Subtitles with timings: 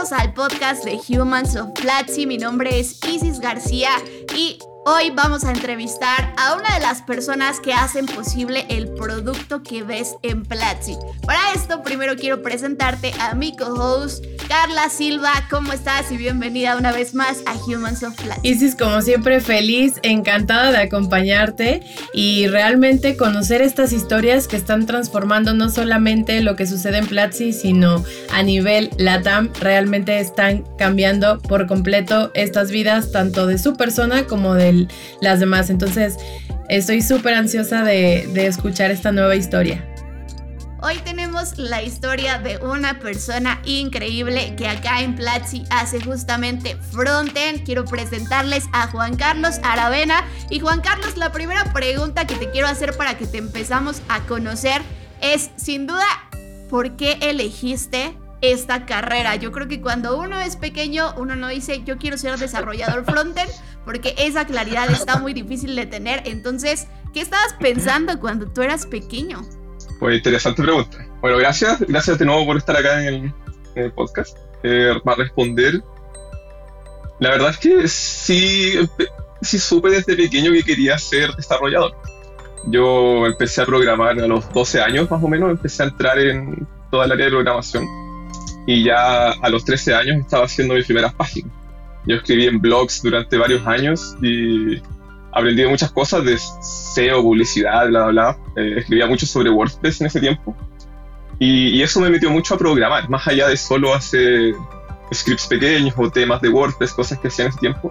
[0.00, 2.24] Al podcast de Humans of Platzi.
[2.26, 3.90] Mi nombre es Isis García
[4.34, 9.62] y Hoy vamos a entrevistar a una de las personas que hacen posible el producto
[9.62, 10.96] que ves en Platzi.
[11.26, 15.32] Para esto, primero quiero presentarte a mi co-host, Carla Silva.
[15.50, 16.10] ¿Cómo estás?
[16.10, 18.48] Y bienvenida una vez más a Humans of Platzi.
[18.48, 21.82] Isis, como siempre, feliz, encantada de acompañarte
[22.14, 27.52] y realmente conocer estas historias que están transformando no solamente lo que sucede en Platzi,
[27.52, 29.52] sino a nivel LATAM.
[29.60, 34.69] Realmente están cambiando por completo estas vidas, tanto de su persona como de
[35.20, 35.70] las demás.
[35.70, 36.16] Entonces,
[36.68, 39.86] estoy súper ansiosa de, escuchar esta nueva historia.
[40.82, 47.64] Hoy tenemos la historia de una persona increíble que acá en Platzi hace justamente frontend.
[47.64, 50.24] Quiero presentarles a Juan Carlos Aravena.
[50.48, 54.20] Y Juan Carlos, la primera pregunta que te quiero hacer para que te empezamos a
[54.20, 54.80] conocer
[55.20, 56.06] es, sin duda,
[56.70, 59.36] ¿por qué elegiste esta carrera.
[59.36, 63.50] Yo creo que cuando uno es pequeño, uno no dice yo quiero ser desarrollador frontend,
[63.84, 66.22] porque esa claridad está muy difícil de tener.
[66.26, 69.42] Entonces, ¿qué estabas pensando cuando tú eras pequeño?
[69.98, 71.06] Pues interesante pregunta.
[71.20, 73.34] Bueno, gracias, gracias de nuevo por estar acá en
[73.74, 74.36] el, podcast.
[74.62, 75.82] Eh, para responder,
[77.18, 78.88] la verdad es que sí,
[79.42, 81.94] sí supe desde pequeño que quería ser desarrollador.
[82.66, 86.66] Yo empecé a programar a los 12 años más o menos, empecé a entrar en
[86.90, 87.86] toda el área de programación
[88.66, 91.52] y ya a los 13 años estaba haciendo mis primeras páginas.
[92.06, 94.80] Yo escribí en blogs durante varios años y
[95.32, 98.62] aprendí muchas cosas de SEO, publicidad, bla, bla, bla.
[98.62, 100.56] Eh, escribía mucho sobre WordPress en ese tiempo.
[101.38, 104.54] Y, eso me metió mucho a programar, más allá de solo hacer
[105.12, 107.90] scripts pequeños o temas de WordPress, cosas que hacía en ese tiempo.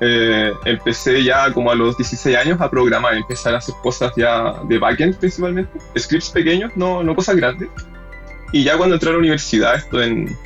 [0.00, 4.54] Eh, empecé ya como a los 16 años a programar, empezar a hacer cosas ya
[4.68, 7.70] de backend principalmente, scripts pequeños, no, no cosas grandes.
[8.52, 10.36] Y ya cuando entré a la universidad, esto en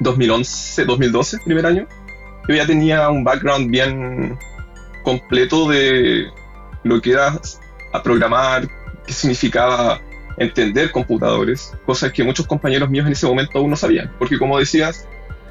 [0.00, 1.86] 2011, 2012, primer año,
[2.48, 4.38] yo ya tenía un background bien
[5.02, 6.26] completo de
[6.84, 7.38] lo que era
[7.92, 8.68] a programar,
[9.06, 10.00] qué significaba
[10.38, 14.58] entender computadores, cosas que muchos compañeros míos en ese momento aún no sabían, porque como
[14.58, 15.06] decías,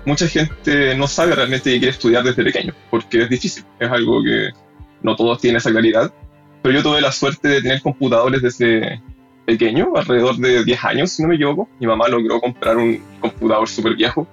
[0.05, 4.23] mucha gente no sabe realmente que quiere estudiar desde pequeño, porque es difícil, es algo
[4.23, 4.49] que
[5.03, 6.11] no todos tienen esa claridad,
[6.61, 9.01] pero yo tuve la suerte de tener computadores desde
[9.45, 11.69] pequeño, alrededor de 10 años, si no me equivoco.
[11.79, 14.27] Mi mamá logró comprar un computador súper viejo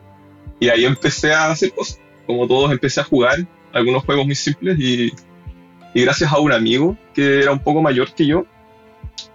[0.60, 2.00] y ahí empecé a hacer cosas.
[2.26, 5.12] Como todos, empecé a jugar algunos juegos muy simples y,
[5.94, 8.44] gracias a un amigo que era un poco mayor que yo,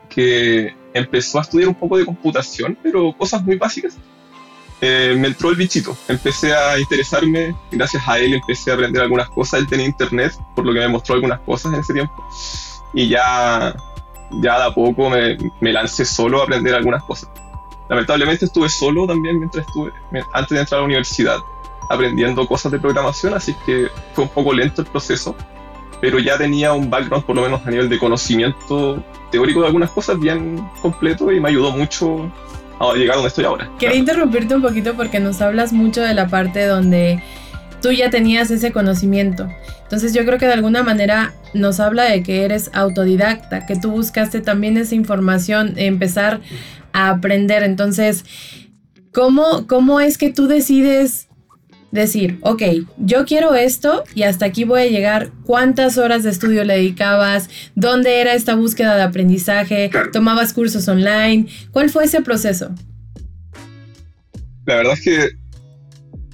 [0.09, 3.97] que empezó a estudiar un poco de computación, pero cosas muy básicas.
[4.79, 9.29] Eh, me entró el bichito, empecé a interesarme, gracias a él empecé a aprender algunas
[9.29, 12.13] cosas, él tenía internet, por lo que me mostró algunas cosas en ese tiempo,
[12.93, 13.75] y ya
[14.39, 17.29] ya de a poco me, me, lancé solo a aprender algunas cosas.
[17.89, 19.91] Lamentablemente estuve solo también mientras estuve,
[20.33, 21.37] antes de entrar a la universidad,
[21.91, 25.35] aprendiendo cosas de programación, así que fue un poco lento el proceso,
[25.99, 29.91] pero ya tenía un background por lo menos a nivel de conocimiento teórico de algunas
[29.91, 32.31] cosas bien completo y me ayudó mucho
[32.79, 33.69] a llegar a donde estoy ahora.
[33.79, 37.21] Quería interrumpirte un poquito porque nos hablas mucho de la parte donde
[37.81, 39.47] tú ya tenías ese conocimiento.
[39.83, 43.91] Entonces yo creo que de alguna manera nos habla de que eres autodidacta, que tú
[43.91, 46.41] buscaste también esa información, empezar
[46.93, 47.63] a aprender.
[47.63, 48.25] Entonces,
[49.11, 51.27] ¿cómo, cómo es que tú decides
[51.91, 52.63] decir, ok,
[52.97, 55.31] yo quiero esto y hasta aquí voy a llegar.
[55.43, 57.49] ¿Cuántas horas de estudio le dedicabas?
[57.75, 59.91] ¿Dónde era esta búsqueda de aprendizaje?
[60.13, 61.47] ¿Tomabas cursos online?
[61.71, 62.73] ¿Cuál fue ese proceso?
[64.65, 65.29] La verdad es que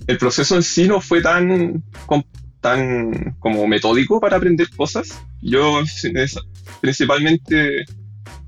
[0.08, 1.84] el proceso en sí no fue tan,
[2.62, 5.20] tan como metódico para aprender cosas.
[5.42, 5.82] Yo
[6.82, 7.86] principalmente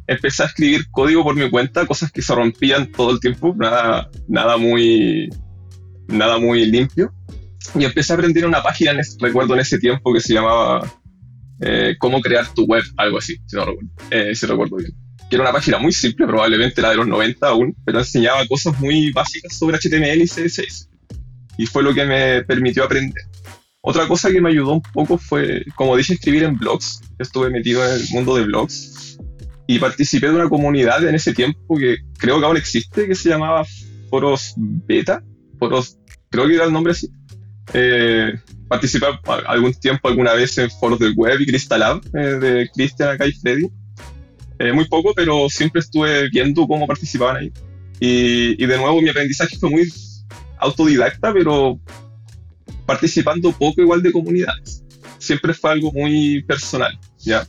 [0.07, 4.09] empecé a escribir código por mi cuenta, cosas que se rompían todo el tiempo, nada,
[4.27, 5.29] nada muy
[6.09, 7.13] nada muy limpio.
[7.75, 10.91] Y empecé a aprender una página, recuerdo en ese tiempo, que se llamaba
[11.61, 14.91] eh, Cómo crear tu web, algo así, si no recuerdo, eh, si recuerdo bien.
[15.29, 18.79] Que era una página muy simple, probablemente la de los 90 aún, pero enseñaba cosas
[18.79, 20.89] muy básicas sobre HTML y CSS
[21.59, 23.21] y fue lo que me permitió aprender.
[23.81, 27.01] Otra cosa que me ayudó un poco fue, como dije, escribir en blogs.
[27.19, 29.17] Estuve metido en el mundo de blogs
[29.67, 33.27] y participé de una comunidad en ese tiempo que creo que aún existe, que se
[33.27, 33.65] llamaba
[34.09, 35.21] Foros Beta,
[35.59, 35.97] Foros
[36.29, 37.09] creo que era el nombre así.
[37.73, 38.33] Eh,
[38.67, 39.05] participé
[39.47, 43.33] algún tiempo, alguna vez en foros del web y Crystal eh, de Cristian acá y
[43.33, 43.69] Freddy.
[44.59, 47.51] Eh, muy poco, pero siempre estuve viendo cómo participaban ahí.
[47.99, 49.91] Y, y, de nuevo mi aprendizaje fue muy
[50.57, 51.79] autodidacta, pero
[52.85, 54.83] participando poco igual de comunidades.
[55.17, 57.45] Siempre fue algo muy personal, ¿ya?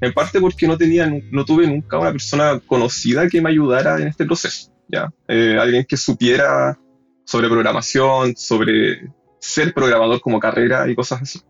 [0.00, 4.08] En parte porque no, tenía, no tuve nunca una persona conocida que me ayudara en
[4.08, 5.10] este proceso, ¿ya?
[5.28, 6.78] Eh, alguien que supiera
[7.26, 11.42] sobre programación, sobre ser programador como carrera y cosas así.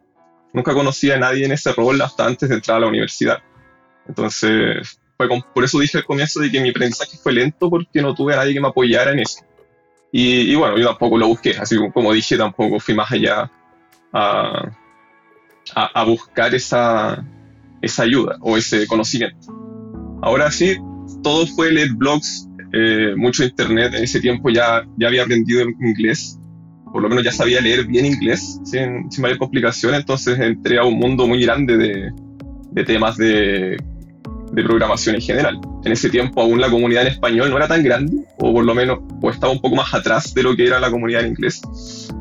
[0.52, 3.42] Nunca conocí a nadie en ese rol hasta antes de entrar a la universidad.
[4.08, 8.14] Entonces, fue por eso dije al comienzo de que mi aprendizaje fue lento porque no
[8.14, 9.44] tuve a nadie que me apoyara en eso.
[10.12, 13.50] Y, bueno, yo tampoco lo busqué, así como dije, tampoco fui más allá
[14.14, 14.70] a,
[15.74, 17.22] a, buscar esa,
[17.82, 19.48] esa ayuda o ese conocimiento.
[20.22, 20.78] Ahora sí,
[21.22, 23.94] todo fue leer blogs, eh, mucho internet.
[23.94, 26.38] En ese tiempo ya, ya había aprendido inglés,
[26.92, 29.94] por lo menos ya sabía leer bien inglés sin, sin mayor complicación.
[29.94, 32.12] Entonces entré a un mundo muy grande de,
[32.72, 33.76] de temas de
[34.52, 35.60] de programación en general.
[35.84, 38.74] En ese tiempo aún la comunidad en español no era tan grande, o por lo
[38.74, 41.60] menos o estaba un poco más atrás de lo que era la comunidad en inglés.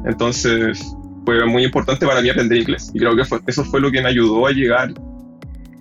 [0.06, 0.80] Entonces
[1.26, 2.92] fue muy importante para mí aprender inglés.
[2.94, 4.94] Y creo que eso fue lo que me ayudó a llegar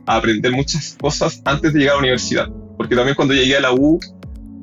[0.07, 2.49] a aprender muchas cosas antes de llegar a la universidad.
[2.77, 3.99] Porque también cuando llegué a la U,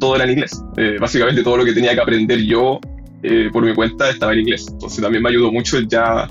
[0.02, 0.62] todo era en inglés.
[0.76, 2.82] Eh, básicamente todo lo que tenía que aprender yo
[3.24, 4.66] eh, por mi cuenta estaba en inglés.
[4.70, 6.28] Entonces también me ayudó mucho ya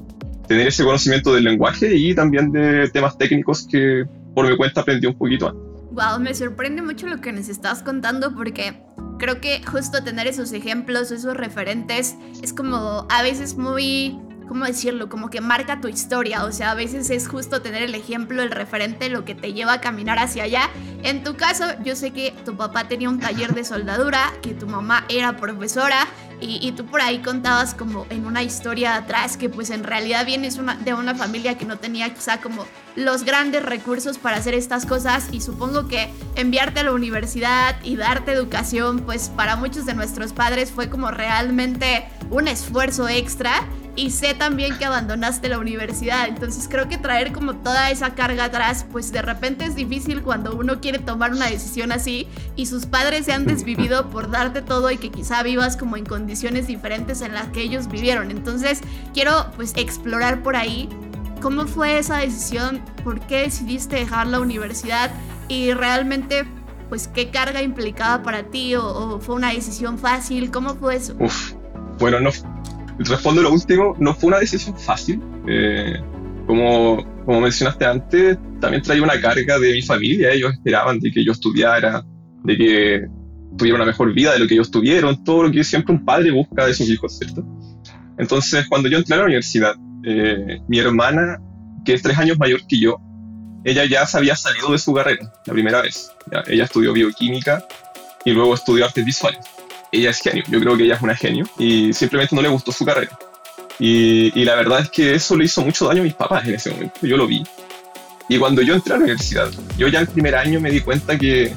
[0.49, 5.06] tener ese conocimiento del lenguaje y también de temas técnicos que por mi cuenta aprendí
[5.06, 5.62] un poquito antes.
[5.93, 8.82] Wow, me sorprende mucho lo que nos estás contando porque
[9.19, 14.19] creo que justo tener esos ejemplos, esos referentes, es como a veces muy
[14.50, 15.08] ¿cómo decirlo?
[15.08, 16.43] Como que marca tu historia.
[16.43, 19.75] O sea, a veces es justo tener el ejemplo, el referente, lo que te lleva
[19.75, 20.69] a caminar hacia allá.
[21.05, 24.67] En tu caso, yo sé que tu papá tenía un taller de soldadura, que tu
[24.67, 26.08] mamá era profesora.
[26.43, 30.58] Y, tú por ahí contabas como en una historia atrás que pues en realidad vienes
[30.85, 32.64] de una familia que no tenía quizá como
[32.97, 37.97] los grandes recursos para hacer estas cosas y supongo que enviarte a la universidad y
[37.97, 44.10] darte educación pues para muchos de nuestros padres fue como realmente un esfuerzo extra y
[44.10, 48.87] sé también que abandonaste la universidad, entonces creo que traer como toda esa carga atrás,
[48.90, 53.26] pues de repente es difícil cuando uno quiere tomar una decisión así y sus padres
[53.26, 57.34] se han desvivido por darte todo y que quizá vivas como en condiciones diferentes en
[57.34, 58.31] las que ellos vivieron.
[58.31, 58.81] Entonces
[59.12, 60.88] quiero pues explorar por ahí.
[61.42, 65.10] Cómo fue esa decisión, por qué decidiste dejar la universidad
[65.48, 66.44] y realmente
[66.90, 71.14] pues qué carga implicaba para ti o, fue una decisión fácil, ¿cómo fue eso?
[71.19, 71.54] Uf,
[71.98, 72.31] bueno, no,
[73.08, 75.20] respondo lo último, no fue una decisión fácil.
[75.49, 76.00] Eh,
[76.47, 80.32] como, como mencionaste antes, también traía una carga de mi familia.
[80.32, 82.05] Ellos esperaban de que yo estudiara,
[82.44, 83.06] de que
[83.56, 86.31] tuviera una mejor vida de lo que ellos tuvieron, todo lo que siempre un padre
[86.31, 87.44] busca de sus hijos, ¿cierto?
[88.19, 89.75] Entonces, cuando yo entré a la universidad,
[90.05, 91.41] eh, mi hermana,
[91.85, 93.00] que es tres años mayor que yo,
[93.64, 96.11] ella ya se había salido de su carrera la primera vez.
[96.47, 97.64] ella estudió bioquímica
[98.25, 99.41] y luego estudió artes visuales
[99.92, 102.72] ella es genio, yo creo que ella es una genio y simplemente no le gustó
[102.72, 103.19] su carrera.
[103.78, 106.54] Y, y, la verdad es que eso le hizo mucho daño a mis papás en
[106.54, 107.42] ese momento, yo lo vi.
[108.28, 111.19] Y cuando yo entré a la universidad, yo ya en primer año me di cuenta
[111.19, 111.54] que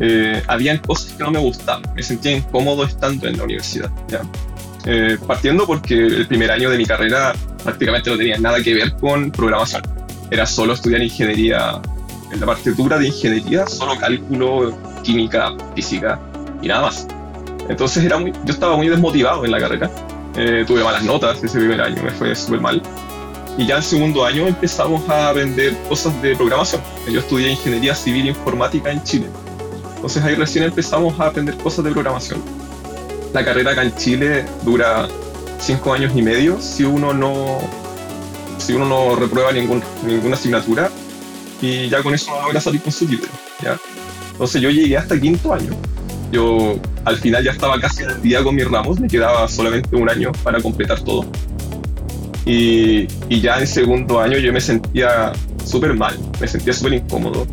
[0.00, 3.90] eh, habían cosas que no me gustaban, me sentía incómodo estando en la universidad.
[4.08, 4.22] ¿ya?
[4.86, 7.32] Eh, partiendo porque el primer año de mi carrera
[7.62, 9.82] prácticamente no tenía nada que ver con programación.
[10.30, 11.80] Era solo estudiar ingeniería,
[12.32, 16.20] en la parte dura de ingeniería, solo cálculo, química, física
[16.60, 17.06] y nada más.
[17.68, 19.90] Entonces era muy, yo estaba muy desmotivado en la carrera.
[20.36, 22.82] Eh, tuve malas notas ese primer año, me fue súper mal.
[23.56, 26.80] Y ya en segundo año empezamos a aprender cosas de programación.
[27.08, 29.26] Yo estudié ingeniería civil e informática en Chile.
[29.94, 32.42] Entonces ahí recién empezamos a aprender cosas de programación.
[33.32, 35.08] La carrera acá en Chile dura
[35.60, 37.60] cinco años y medio si uno no,
[38.58, 40.90] si uno no reprueba ningún, ninguna asignatura
[41.62, 43.30] y ya con eso no logra salir con su título.
[43.62, 43.78] ¿ya?
[44.32, 45.70] Entonces yo llegué hasta quinto año
[46.34, 50.08] yo al final ya estaba casi al día con mis ramos, me quedaba solamente un
[50.08, 51.26] año para completar todo.
[52.46, 55.32] Y, y ya en segundo año yo me sentía
[55.64, 57.46] súper mal, me sentía súper incómodo.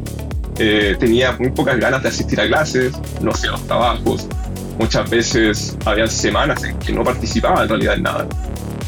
[0.57, 4.27] Eh, tenía muy pocas ganas de asistir a clases, no hacía los trabajos.
[4.77, 8.27] Muchas veces había semanas en que no participaba en realidad en nada.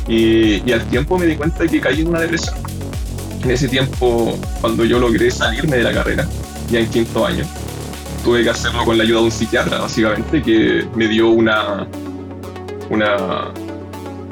[0.08, 2.56] Y, y al tiempo me di cuenta de que caí en una depresión.
[3.44, 6.28] En ese tiempo, cuando yo logré salirme de la carrera,
[6.70, 7.46] ya en quinto año,
[8.24, 11.88] tuve que hacerlo con la ayuda de un psiquiatra, básicamente, que me dio una,
[12.90, 13.52] una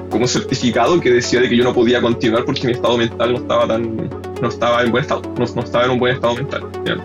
[0.09, 3.33] como un certificado que decía de que yo no podía continuar porque mi estado mental
[3.33, 4.09] no estaba tan
[4.41, 6.63] no estaba en buen estado, no, estaba en un buen estado mental.
[6.85, 6.97] ¿ya?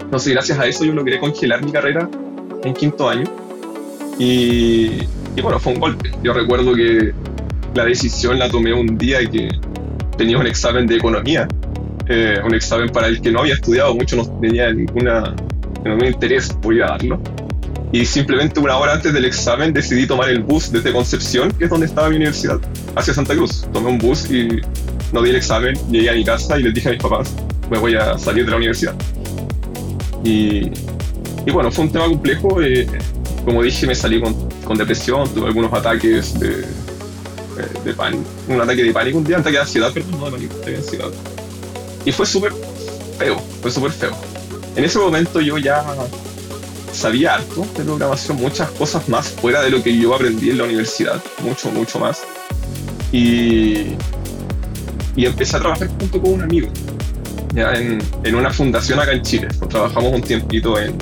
[0.00, 2.08] Entonces, gracias a eso yo logré congelar mi carrera
[2.64, 3.24] en quinto año
[4.18, 5.02] Y,
[5.36, 6.10] y bueno, fue un golpe.
[6.22, 7.12] Yo recuerdo que
[7.74, 9.48] la decisión la tomé un día que
[10.16, 11.46] tenía un examen de economía,
[12.08, 15.34] eh, un examen para el que no había estudiado mucho, no tenía ninguna,
[15.84, 17.20] ningún interés por ir a darlo.
[17.92, 21.70] Y simplemente una hora antes del examen decidí tomar el bus desde Concepción, que es
[21.70, 22.60] donde estaba mi universidad,
[22.94, 23.66] hacia Santa Cruz.
[23.72, 24.48] Tomé un bus y
[25.12, 27.34] no di el examen, llegué a mi casa y les dije a mis papás,
[27.68, 28.94] me voy a salir de la universidad.
[30.22, 30.70] Y,
[31.46, 32.62] y bueno, fue un tema complejo.
[32.62, 32.86] Eh,
[33.44, 34.34] como dije, me salí con,
[34.64, 36.64] con depresión, tuve algunos ataques de,
[37.84, 40.32] de pánico, un ataque de pánico, un día, un ataque de ansiedad, perdón, no de
[40.32, 41.08] pánico, de ansiedad.
[42.04, 42.52] Y fue súper
[43.18, 44.29] feo, fue súper feo.
[44.76, 45.84] En ese momento yo ya
[46.92, 50.64] sabía harto de programación, muchas cosas más fuera de lo que yo aprendí en la
[50.64, 52.22] universidad, mucho, mucho más.
[53.12, 53.94] Y,
[55.16, 56.68] y empecé a trabajar junto con un amigo,
[57.54, 59.48] ya en, en una fundación acá en Chile.
[59.68, 60.96] trabajamos un tiempito en,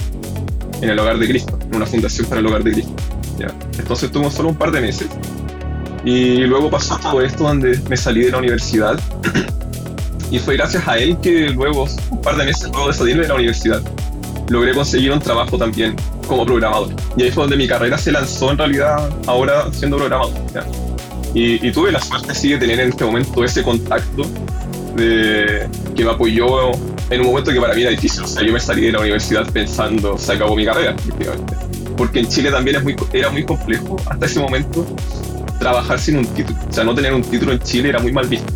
[0.81, 2.93] en el Hogar de Cristo, en una fundación para el Hogar de Cristo.
[3.39, 3.49] ¿ya?
[3.79, 5.09] Entonces tuvimos solo un par de meses
[6.05, 8.99] y luego pasó todo esto donde me salí de la universidad.
[10.31, 13.29] y fue gracias a él que luego, un par de meses luego de salir de
[13.29, 13.83] la universidad,
[14.49, 16.95] logré conseguir un trabajo también como programador.
[17.17, 20.35] Y ahí fue donde mi carrera se lanzó en realidad ahora siendo programador.
[21.35, 24.25] Y, tuve la suerte sí de tener en este momento ese contacto
[24.97, 26.73] de, que me apoyó
[27.11, 28.25] en un momento que para mí era difícil.
[28.25, 30.97] O sea, yo me salí de la universidad pensando, se acabó mi carrera,
[31.97, 34.87] Porque en Chile también es muy, era muy complejo hasta ese momento
[35.59, 36.59] trabajar sin un título.
[36.69, 38.53] O sea, no tener un título en Chile era muy mal visto.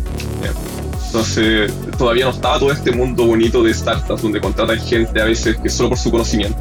[1.13, 5.55] Entonces, todavía no estaba todo este mundo bonito de startups donde contratan gente a veces
[5.57, 6.57] que solo por su conocimiento.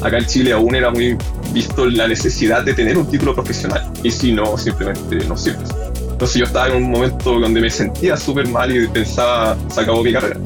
[0.00, 1.18] Acá en Chile aún era muy
[1.52, 5.70] visto la necesidad de tener un título profesional y si no, simplemente no sirves.
[6.08, 10.04] Entonces yo estaba en un momento donde me sentía súper mal y pensaba, se acabó
[10.04, 10.38] mi carrera.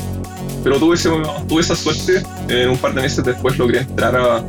[0.63, 1.11] Pero tuve, ese,
[1.47, 4.43] tuve esa suerte, en un par de meses después logré entrar a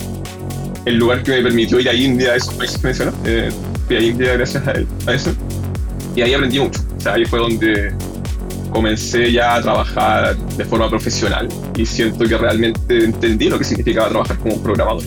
[0.85, 3.49] el lugar que me permitió ir a India, a esos países que mencioné, eh,
[3.87, 5.35] fui a India gracias a, él, a eso.
[6.15, 6.79] Y ahí aprendí mucho.
[6.97, 7.93] O sea, ahí fue donde
[8.71, 14.09] comencé ya a trabajar de forma profesional y siento que realmente entendí lo que significaba
[14.09, 15.03] trabajar como programador.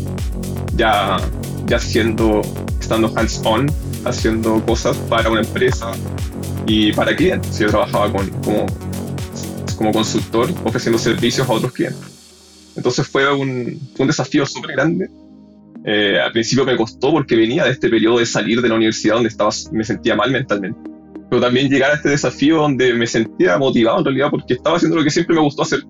[0.74, 1.18] Ya,
[1.66, 2.42] ya siendo,
[2.80, 3.66] estando hands-on,
[4.04, 5.92] haciendo cosas para una empresa
[6.66, 7.58] y para clientes.
[7.58, 8.66] Yo trabajaba con, como,
[9.76, 12.00] como consultor ofreciendo servicios a otros clientes.
[12.76, 15.10] Entonces fue un, fue un desafío súper grande
[15.84, 19.14] eh, al principio me costó porque venía de este periodo de salir de la universidad
[19.14, 20.78] donde estaba, me sentía mal mentalmente.
[21.30, 24.96] Pero también llegar a este desafío donde me sentía motivado en realidad porque estaba haciendo
[24.96, 25.80] lo que siempre me gustó hacer.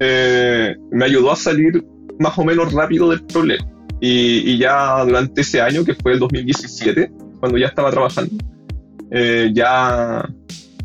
[0.00, 1.84] Eh, me ayudó a salir
[2.18, 3.66] más o menos rápido del problema.
[4.00, 8.34] Y, ya durante ese año, que fue el 2017, cuando ya estaba trabajando,
[9.12, 10.28] eh, ya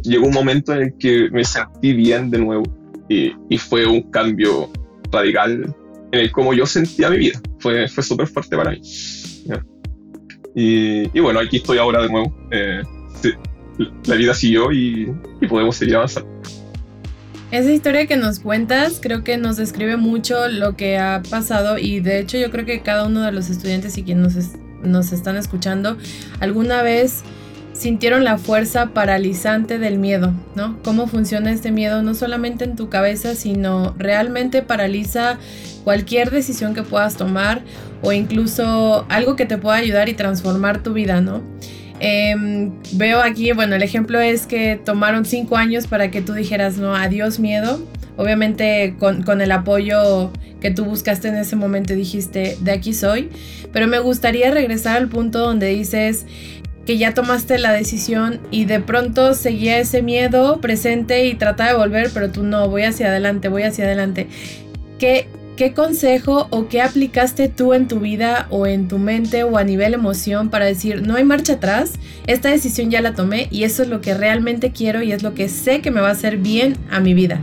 [0.04, 2.64] llegó un momento en el que me sentí bien de nuevo.
[3.10, 4.70] Y, y fue un cambio
[5.12, 5.74] radical
[6.12, 7.40] en el cómo yo sentía mi vida.
[7.60, 8.82] Fue, fue súper fuerte para mí.
[10.56, 12.36] Y, y, bueno, aquí estoy ahora de nuevo.
[12.52, 12.82] Eh,
[14.06, 16.30] la vida siguió y, y podemos seguir avanzando.
[17.50, 22.02] Esa historia que nos cuentas creo que nos describe mucho lo que ha pasado y
[22.02, 24.50] de hecho yo creo que cada uno de los estudiantes y quienes nos,
[24.84, 25.98] nos están escuchando
[26.42, 27.24] alguna vez
[27.78, 30.78] sintieron la fuerza paralizante del miedo, ¿no?
[30.84, 35.38] Cómo funciona este miedo no solamente en tu cabeza, sino realmente paraliza
[35.84, 37.62] cualquier decisión que puedas tomar
[38.02, 41.44] o incluso algo que te pueda ayudar y transformar tu vida, ¿no?
[42.00, 46.78] Em, veo aquí, bueno, el ejemplo es que tomaron cinco años para que tú dijeras,
[46.78, 47.80] no, adiós miedo.
[48.18, 53.30] Obviamente con, con el apoyo que tú buscaste en ese momento dijiste, de aquí soy.
[53.72, 56.26] Pero me gustaría regresar al punto donde dices,
[56.88, 61.78] que ya tomaste la decisión y de pronto seguía ese miedo presente y trataba de
[61.78, 64.28] volver, pero tú no, voy hacia adelante, voy hacia adelante.
[64.98, 65.28] ¿Qué,
[65.58, 69.64] ¿Qué consejo o qué aplicaste tú en tu vida o en tu mente o a
[69.64, 71.94] nivel emoción para decir, no hay marcha atrás,
[72.28, 75.34] esta decisión ya la tomé y eso es lo que realmente quiero y es lo
[75.34, 77.40] que sé que me va a hacer bien a mi vida?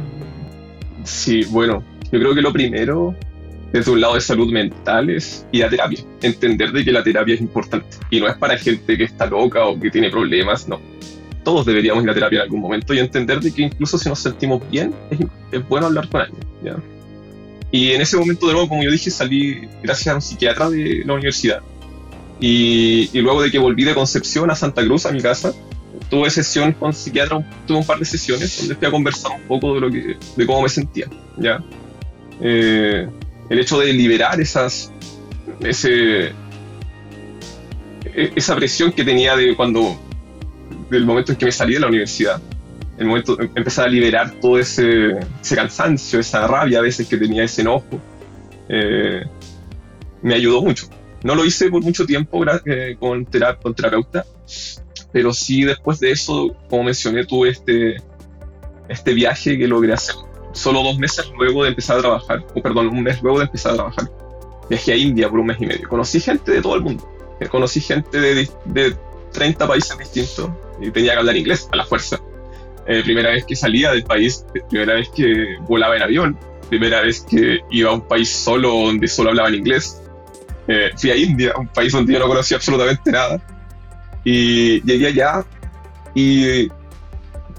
[1.03, 3.17] Sí, bueno, yo creo que lo primero
[3.73, 5.99] desde un lado de salud mentales y la terapia.
[6.23, 9.67] Entender de que la terapia es importante y no es para gente que está loca
[9.67, 10.81] o que tiene problemas, no.
[11.43, 14.21] Todos deberíamos ir a terapia en algún momento y entender de que incluso si nos
[14.21, 14.95] sentimos bien,
[15.51, 16.41] es, bueno hablar con alguien.
[16.63, 16.77] ¿ya?
[17.75, 21.03] Y en ese momento, de nuevo, como yo dije, salí gracias a un psiquiatra de
[21.05, 21.61] la universidad.
[22.39, 25.53] Y, y luego de que volví de Concepción a Santa Cruz, a mi casa,
[26.09, 29.75] tuve sesión con psiquiatra, tuve un par de sesiones donde fui a conversar un poco
[29.75, 31.09] de, lo que, de cómo me sentía.
[31.37, 31.65] ¿ya?
[32.41, 33.09] Eh,
[33.51, 34.93] el hecho de liberar esas,
[35.59, 36.33] ese, e,
[38.37, 40.01] esa presión que tenía de cuando,
[40.91, 42.41] del momento en que me salí de la universidad,
[42.99, 47.17] el momento de empezar a liberar todo ese, ese cansancio, esa rabia a veces que
[47.17, 48.01] tenía, ese enojo,
[48.69, 49.23] eh,
[50.23, 50.89] me ayudó mucho.
[51.23, 53.25] No lo hice por mucho tiempo eh, con,
[53.63, 54.25] con terapeuta,
[55.13, 57.97] pero sí después de eso, como mencioné, tuve este,
[58.89, 60.17] este viaje que logré hacer
[60.53, 63.73] solo dos meses luego de empezar a trabajar, o perdón, un mes luego de empezar
[63.73, 64.11] a trabajar.
[64.69, 65.89] Viajé a India por un mes y medio.
[65.89, 67.07] Conocí gente de todo el mundo.
[67.41, 68.97] Eh, conocí gente de, de
[69.33, 72.21] 30 países distintos y tenía que hablar inglés a la fuerza.
[72.87, 76.39] Eh, primera vez que salía del país, primera vez que volaba en avión,
[76.69, 80.03] primera vez que iba a un país solo donde solo hablaba en inglés.
[80.69, 83.41] Eh, fui a India, un país donde yo no conocía absolutamente nada.
[84.25, 85.45] Y llegué allá
[86.15, 86.69] y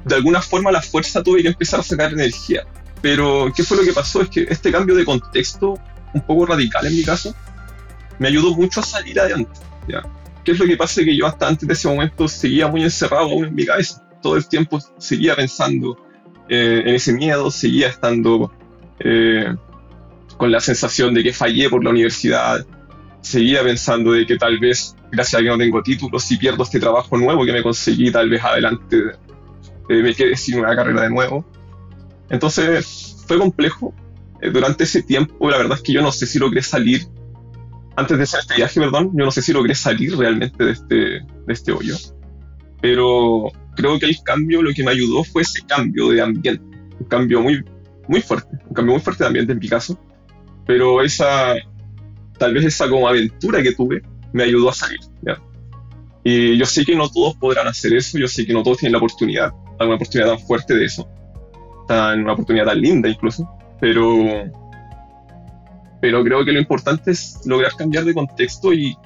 [0.05, 2.63] de alguna forma la fuerza tuve que empezar a sacar energía.
[3.01, 4.21] Pero, ¿qué fue lo que pasó?
[4.21, 5.79] Es que este cambio de contexto,
[6.13, 7.35] un poco radical en mi caso,
[8.19, 9.59] me ayudó mucho a salir adelante.
[9.87, 10.01] ¿ya?
[10.43, 11.03] ¿Qué es lo que pasa?
[11.03, 14.04] Que yo hasta antes de ese momento seguía muy encerrado aún en mi cabeza.
[14.25, 15.99] Todo el tiempo seguía pensando
[16.49, 18.51] eh, en ese miedo, seguía estando
[18.97, 19.55] eh,
[20.35, 22.65] con la sensación de que fallé por la universidad,
[23.21, 26.79] seguía pensando de que tal vez, gracias a que no tengo títulos, si pierdo este
[26.79, 28.97] trabajo nuevo que me conseguí, tal vez adelante
[29.89, 31.45] eh, me quede sin una carrera de nuevo.
[32.31, 33.93] Entonces fue complejo.
[34.41, 37.05] Eh, durante ese tiempo, la verdad es que yo no sé si logré salir,
[37.95, 40.95] antes de hacer este viaje, perdón, yo no sé si logré salir realmente de este,
[40.95, 41.95] de este hoyo.
[42.81, 46.63] Pero creo que el cambio, lo que me ayudó fue ese cambio de ambiente.
[46.99, 47.63] Un cambio muy,
[48.07, 48.57] muy fuerte.
[48.67, 49.99] Un cambio muy fuerte de ambiente en mi caso.
[50.65, 51.55] Pero esa,
[52.37, 54.01] tal vez esa como aventura que tuve
[54.33, 54.99] me ayudó a salir.
[56.27, 58.93] Y yo sé que no todos podrán hacer eso, yo sé que no todos tienen
[58.93, 61.07] la oportunidad, alguna oportunidad tan fuerte de eso
[61.85, 64.51] tan, una oportunidad tan linda incluso, pero,
[66.01, 68.97] pero creo que lo importante es lograr cambiar de contexto y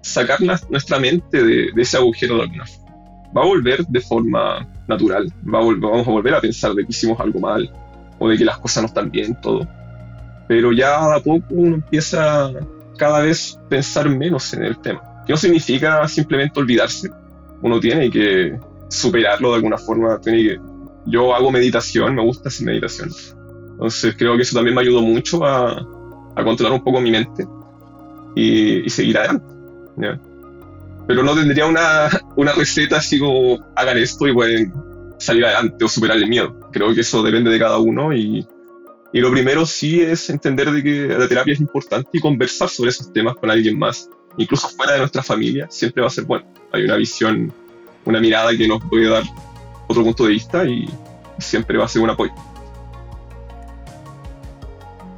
[0.00, 2.81] sacar nuestra mente de, ese agujero de alguna forma.
[3.36, 6.90] Va a volver de forma natural, va a vamos a volver a pensar de que
[6.90, 7.70] hicimos algo mal
[8.18, 9.66] o de que las cosas no están bien, todo.
[10.48, 12.52] Pero ya a poco uno empieza
[12.98, 15.00] cada vez pensar menos en el tema.
[15.26, 17.10] Que no significa simplemente olvidarse.
[17.62, 18.58] Uno tiene que
[18.88, 20.60] superarlo de alguna forma, tiene que
[21.06, 23.10] yo hago meditación, me gusta hacer meditación.
[23.72, 25.72] Entonces creo que eso también me ayudó mucho a,
[26.36, 27.46] a controlar un poco mi mente
[28.34, 29.46] y, seguir adelante.
[31.06, 34.72] Pero no tendría una, una, receta así como hagan esto y pueden
[35.18, 36.58] salir adelante o superar el miedo.
[36.72, 38.46] Creo que eso depende de cada uno y,
[39.12, 42.90] y lo primero sí es entender de que la terapia es importante y conversar sobre
[42.90, 46.46] esos temas con alguien más, incluso fuera de nuestra familia, siempre va a ser bueno.
[46.72, 47.52] Hay una visión,
[48.04, 49.22] una mirada que nos puede dar
[49.86, 50.88] otro punto de vista y
[51.38, 52.32] siempre va a ser un apoyo.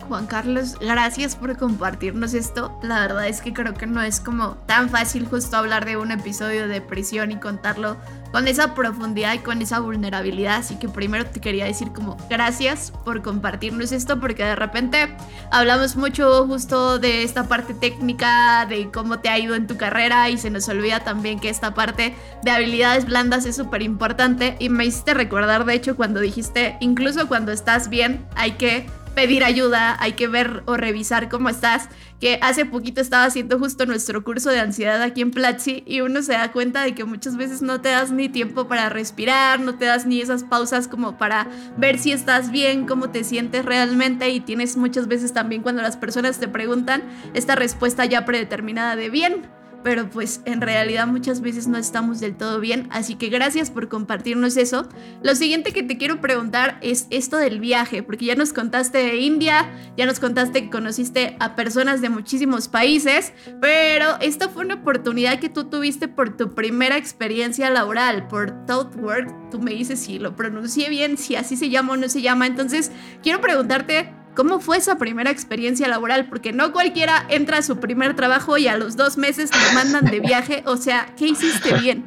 [0.08, 2.78] Juan Carlos, gracias por compartirnos esto.
[2.82, 6.10] La verdad es que creo que no es como tan fácil justo hablar de un
[6.10, 7.96] episodio de prisión y contarlo
[8.32, 10.56] con esa profundidad y con esa vulnerabilidad.
[10.56, 15.16] Así que primero te quería decir como gracias por compartirnos esto porque de repente
[15.50, 20.28] hablamos mucho justo de esta parte técnica, de cómo te ha ido en tu carrera
[20.30, 24.68] y se nos olvida también que esta parte de habilidades blandas es súper importante y
[24.68, 29.96] me hiciste recordar de hecho cuando dijiste incluso cuando estás bien hay que pedir ayuda,
[30.00, 31.88] hay que ver o revisar cómo estás.
[32.20, 36.22] Que hace poquito estaba haciendo justo nuestro curso de ansiedad aquí en Platzi y uno
[36.22, 39.74] se da cuenta de que muchas veces no te das ni tiempo para respirar, no
[39.74, 41.46] te das ni esas pausas como para
[41.76, 45.96] ver si estás bien, cómo te sientes realmente y tienes muchas veces también cuando las
[45.96, 47.02] personas te preguntan
[47.34, 52.34] esta respuesta ya predeterminada de bien pero pues en realidad muchas veces no estamos del
[52.34, 54.88] todo bien, así que gracias por compartirnos eso.
[55.22, 59.16] Lo siguiente que te quiero preguntar es esto del viaje, porque ya nos contaste de
[59.18, 64.76] India, ya nos contaste que conociste a personas de muchísimos países, pero esta fue una
[64.76, 70.18] oportunidad que tú tuviste por tu primera experiencia laboral, por Thoughtwork, tú me dices si
[70.18, 72.90] lo pronuncié bien, si así se llama o no se llama, entonces
[73.22, 76.26] quiero preguntarte ¿Cómo fue esa primera experiencia laboral?
[76.28, 80.06] Porque no cualquiera entra a su primer trabajo y a los dos meses te mandan
[80.06, 80.64] de viaje.
[80.66, 82.04] O sea, ¿qué hiciste bien?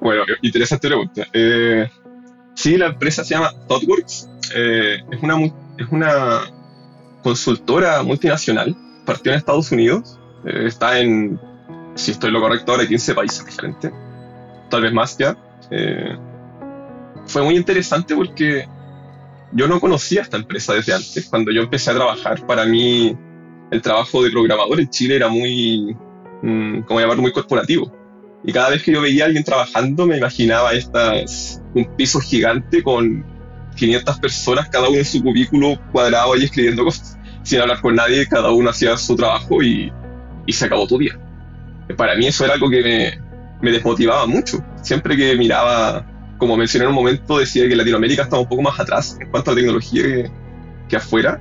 [0.00, 1.26] Bueno, interesante pregunta.
[1.32, 1.88] Eh,
[2.54, 4.28] sí, la empresa se llama ThoughtWorks.
[4.56, 5.36] Eh, es, una,
[5.78, 6.40] es una
[7.22, 8.76] consultora multinacional.
[9.06, 10.18] Partió en Estados Unidos.
[10.44, 11.38] Eh, está en,
[11.94, 13.92] si estoy lo correcto, ahora 15 países diferentes.
[14.68, 15.36] Tal vez más ya.
[17.26, 18.66] fue muy interesante porque
[19.54, 21.26] yo no conocía esta empresa desde antes.
[21.28, 23.16] Cuando yo empecé a trabajar, para mí
[23.70, 25.96] el trabajo de programador en Chile era muy,
[26.42, 27.92] mm, ¿cómo llamarlo?, muy corporativo.
[28.44, 32.82] Y cada vez que yo veía a alguien trabajando, me imaginaba estas, un piso gigante
[32.82, 33.24] con
[33.76, 38.26] 500 personas, cada uno en su cubículo cuadrado y escribiendo cosas, sin hablar con nadie,
[38.26, 39.90] cada uno hacía su trabajo y,
[40.46, 41.18] y se acabó tu día.
[41.96, 43.20] Para mí eso era algo que me,
[43.62, 44.64] me desmotivaba mucho.
[44.82, 46.06] Siempre que miraba
[46.38, 49.50] como mencioné en un momento, decía que Latinoamérica estaba un poco más atrás en cuanto
[49.50, 50.30] a tecnología
[50.88, 51.40] que, afuera.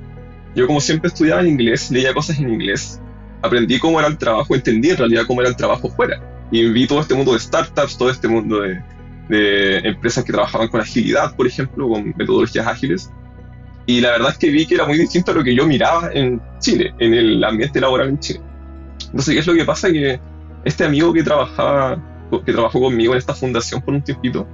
[0.55, 2.99] Yo como siempre estudiaba en inglés, leía cosas en inglés
[3.43, 6.19] aprendí cómo era el trabajo, entendí en realidad cómo era el trabajo fuera.
[6.49, 8.81] Y vi todo este mundo de startups, todo este mundo de,
[9.27, 13.11] de empresas que trabajaban con agilidad, por ejemplo, con metodologías ágiles.
[13.85, 16.09] Y la verdad es que vi que era muy distinto a lo que yo miraba
[16.13, 18.39] en Chile, en el ambiente laboral en Chile.
[19.07, 19.91] Entonces, ¿qué es lo que pasa?
[19.91, 20.21] Que
[20.63, 22.01] este amigo que trabajaba,
[22.45, 24.47] que trabajó conmigo en esta fundación por un tiempito,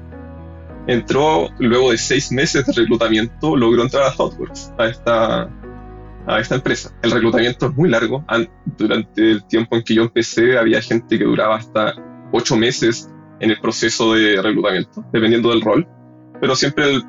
[0.87, 5.49] entró luego de seis meses de reclutamiento, logró entrar a ThoughtWorks, a esta,
[6.25, 6.91] a esta empresa.
[7.01, 8.25] El reclutamiento es muy largo.
[8.77, 11.95] Durante el tiempo en que yo empecé, había gente que duraba hasta
[12.31, 15.87] ocho meses en el proceso de reclutamiento, dependiendo del rol.
[16.41, 17.01] Pero siempre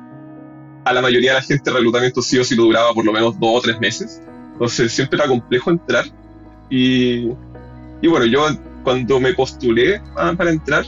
[0.83, 3.13] a la mayoría de la gente el reclutamiento sí o sí lo duraba por lo
[3.13, 4.21] menos dos o tres meses.
[4.53, 6.05] Entonces siempre era complejo entrar.
[6.69, 7.29] Y,
[8.01, 8.45] y bueno, yo
[8.83, 10.85] cuando me postulé para entrar,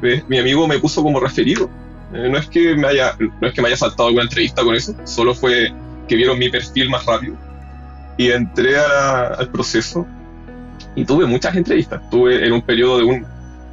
[0.00, 1.68] pues, mi amigo me puso como referido.
[2.12, 4.74] Eh, no, es que me haya, no es que me haya saltado alguna entrevista con
[4.74, 5.72] eso, solo fue
[6.08, 7.34] que vieron mi perfil más rápido.
[8.16, 10.06] Y entré al proceso
[10.94, 12.00] y tuve muchas entrevistas.
[12.10, 13.26] Tuve en un periodo de un,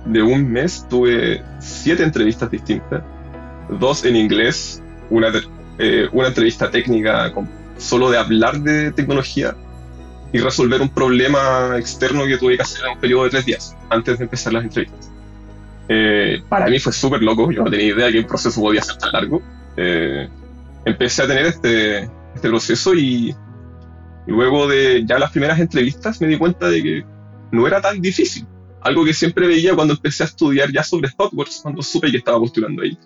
[0.05, 3.03] de un mes, tuve siete entrevistas distintas,
[3.69, 5.31] dos en inglés, una,
[5.79, 9.55] eh, una entrevista técnica con, solo de hablar de tecnología
[10.33, 13.77] y resolver un problema externo que tuve que hacer en un periodo de tres días
[13.89, 15.12] antes de empezar las entrevistas.
[15.89, 18.97] Eh, para mí fue súper loco, yo no tenía idea que el proceso podía ser
[18.97, 19.41] tan largo.
[19.77, 20.29] Eh,
[20.85, 23.35] empecé a tener este, este proceso y,
[24.27, 27.05] luego de ya las primeras entrevistas me di cuenta de que
[27.51, 28.47] no era tan difícil.
[28.81, 32.39] Algo que siempre veía cuando empecé a estudiar ya sobre ThoughtWorks, cuando supe que estaba
[32.39, 32.97] postulando ahí.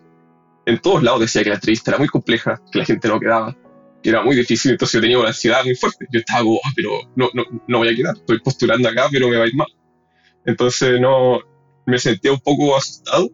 [0.66, 3.56] En todos lados decía que la entrevista era muy compleja, que la gente no quedaba,
[4.02, 6.08] que era muy difícil, entonces yo tenía una ansiedad muy fuerte.
[6.12, 9.30] Yo estaba como, oh, pero no, no, no voy a quedar, estoy postulando acá, pero
[9.30, 9.68] me va a ir mal.
[10.46, 11.40] Entonces no,
[11.88, 13.32] me sentía un poco asustado,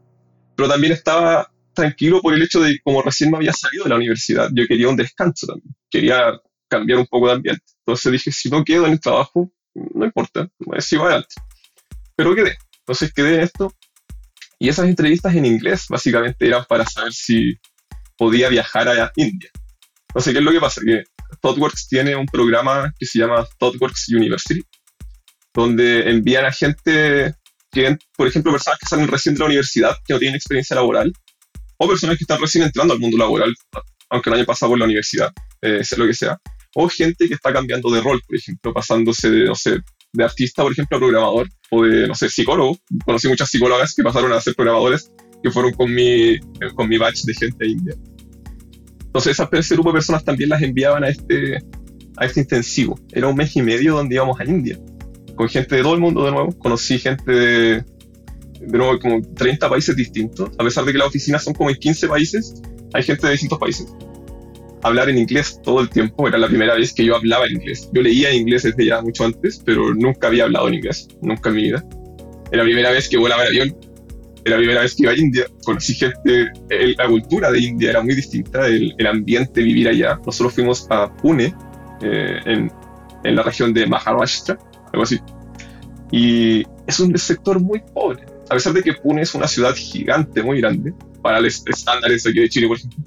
[0.55, 3.95] pero también estaba tranquilo por el hecho de como recién me había salido de la
[3.95, 6.39] universidad, yo quería un descanso también, quería
[6.69, 7.63] cambiar un poco de ambiente.
[7.79, 10.47] Entonces dije, si no quedo en el trabajo, no importa,
[10.79, 11.33] sigo adelante.
[12.15, 13.73] Pero quedé, entonces quedé en esto.
[14.59, 17.55] Y esas entrevistas en inglés básicamente eran para saber si
[18.15, 19.49] podía viajar a India.
[20.09, 20.79] Entonces, ¿qué es lo que pasa?
[20.85, 21.03] Que
[21.41, 24.61] ThoughtWorks tiene un programa que se llama ThoughtWorks University,
[25.53, 27.33] donde envían a gente
[27.73, 31.11] que, por ejemplo, personas que salen recién de la universidad, que no tienen experiencia laboral,
[31.77, 33.53] o personas que están recién entrando al mundo laboral,
[34.09, 35.31] aunque no hayan pasado por la universidad,
[35.61, 36.37] eh, sea lo que sea,
[36.75, 39.79] o gente que está cambiando de rol, por ejemplo, pasándose de, no sé,
[40.13, 42.77] de artista, por ejemplo, a programador, o de, no sé, psicólogo.
[43.05, 46.39] Conocí muchas psicólogas que pasaron a ser programadores, que fueron con mi,
[46.75, 47.95] con mi batch de gente india.
[49.05, 51.59] Entonces, ese grupo de personas también las enviaban a este,
[52.17, 52.99] a este intensivo.
[53.11, 54.79] Era un mes y medio donde íbamos a India,
[55.35, 56.57] con gente de todo el mundo de nuevo.
[56.57, 57.83] Conocí gente de,
[58.59, 60.49] de nuevo, como 30 países distintos.
[60.57, 62.61] A pesar de que las oficinas son como en 15 países,
[62.93, 63.87] hay gente de distintos países.
[64.81, 67.89] Hablar en inglés todo el tiempo, era la primera vez que yo hablaba en inglés.
[67.93, 71.49] Yo leía en inglés desde ya mucho antes, pero nunca había hablado en inglés, nunca
[71.49, 71.83] en mi vida.
[72.51, 73.77] Era la primera vez que volaba en avión,
[74.45, 75.45] era la primera vez que iba a India.
[75.63, 76.51] Conocí gente,
[76.97, 80.19] la cultura de India era muy distinta, el, el ambiente, vivir allá.
[80.25, 81.53] Nosotros fuimos a Pune,
[82.01, 82.71] eh, en,
[83.23, 84.57] en la región de Maharashtra,
[84.93, 85.19] algo así.
[86.11, 88.23] Y es un sector muy pobre.
[88.49, 92.39] A pesar de que Pune es una ciudad gigante, muy grande, para los estándares aquí
[92.39, 93.03] de Chile, por ejemplo,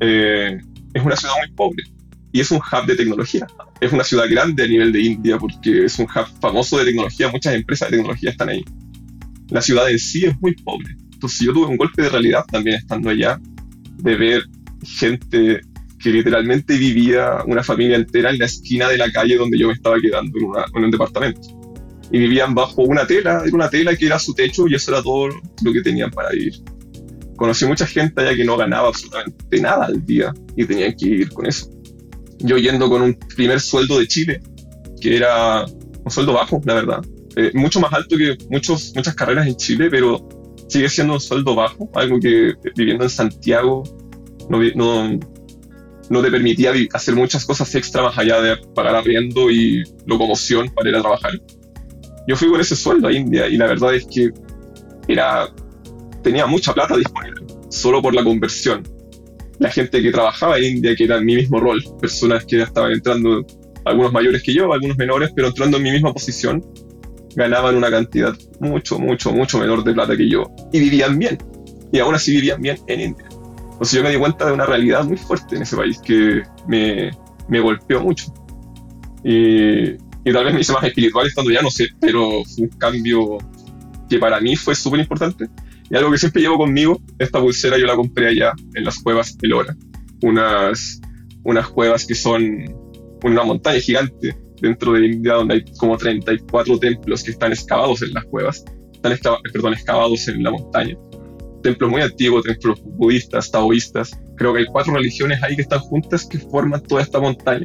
[0.00, 0.58] eh,
[0.92, 1.84] es una ciudad muy pobre.
[2.32, 3.46] Y es un hub de tecnología.
[3.80, 7.30] Es una ciudad grande a nivel de India porque es un hub famoso de tecnología.
[7.30, 8.64] Muchas empresas de tecnología están ahí.
[9.50, 10.96] La ciudad en sí es muy pobre.
[11.12, 13.40] Entonces yo tuve un golpe de realidad también estando allá,
[13.98, 14.42] de ver
[14.82, 15.60] gente
[16.04, 19.72] que literalmente vivía una familia entera en la esquina de la calle donde yo me
[19.72, 21.40] estaba quedando en, un departamento.
[22.12, 25.02] Y vivían bajo una tela, era una tela que era su techo y eso era
[25.02, 25.30] todo
[25.62, 26.56] lo que tenían para vivir.
[27.36, 31.30] Conocí mucha gente allá que no ganaba absolutamente nada al día y tenían que vivir
[31.30, 31.70] con eso.
[32.40, 34.42] Yo yendo con un primer sueldo de Chile,
[35.00, 37.02] que era un sueldo bajo, la verdad.
[37.36, 40.28] Eh, mucho más alto que muchos, muchas carreras en Chile, pero
[40.68, 43.84] sigue siendo un sueldo bajo, algo que viviendo en Santiago
[44.48, 45.18] no, no,
[46.10, 50.88] no te permitía hacer muchas cosas extra más allá de pagar arriendo y locomoción para
[50.88, 51.32] ir a trabajar.
[52.26, 54.30] Yo fui con ese sueldo a India y la verdad es que
[55.08, 55.48] era,
[56.22, 58.82] tenía mucha plata disponible, solo por la conversión.
[59.58, 63.46] La gente que trabajaba en India, que era mi mismo rol, personas que estaban entrando,
[63.84, 66.64] algunos mayores que yo, algunos menores, pero entrando en mi misma posición,
[67.36, 71.38] ganaban una cantidad mucho, mucho, mucho menor de plata que yo y vivían bien.
[71.92, 73.28] Y aún así vivían bien en India.
[73.74, 77.10] Entonces yo me di cuenta de una realidad muy fuerte en ese país que me,
[77.48, 78.32] me golpeó mucho.
[79.22, 82.68] Y, y, tal vez me hice más espiritual estando ya, no sé, pero fue un
[82.78, 83.38] cambio
[84.08, 85.48] que para mí fue súper importante.
[85.90, 89.36] Y algo que siempre llevo conmigo, esta pulsera yo la compré allá en las cuevas
[89.42, 89.76] Lora.
[90.22, 91.00] Unas,
[91.44, 92.64] unas cuevas que son
[93.22, 98.14] una montaña gigante dentro de India, donde hay como 34 templos que están excavados en
[98.14, 100.96] las cuevas, están perdón, excavados en la montaña.
[101.64, 104.10] Templos muy antiguos, templos budistas, taoístas.
[104.36, 107.64] Creo que hay cuatro religiones ahí que están juntas que forman toda esta montaña.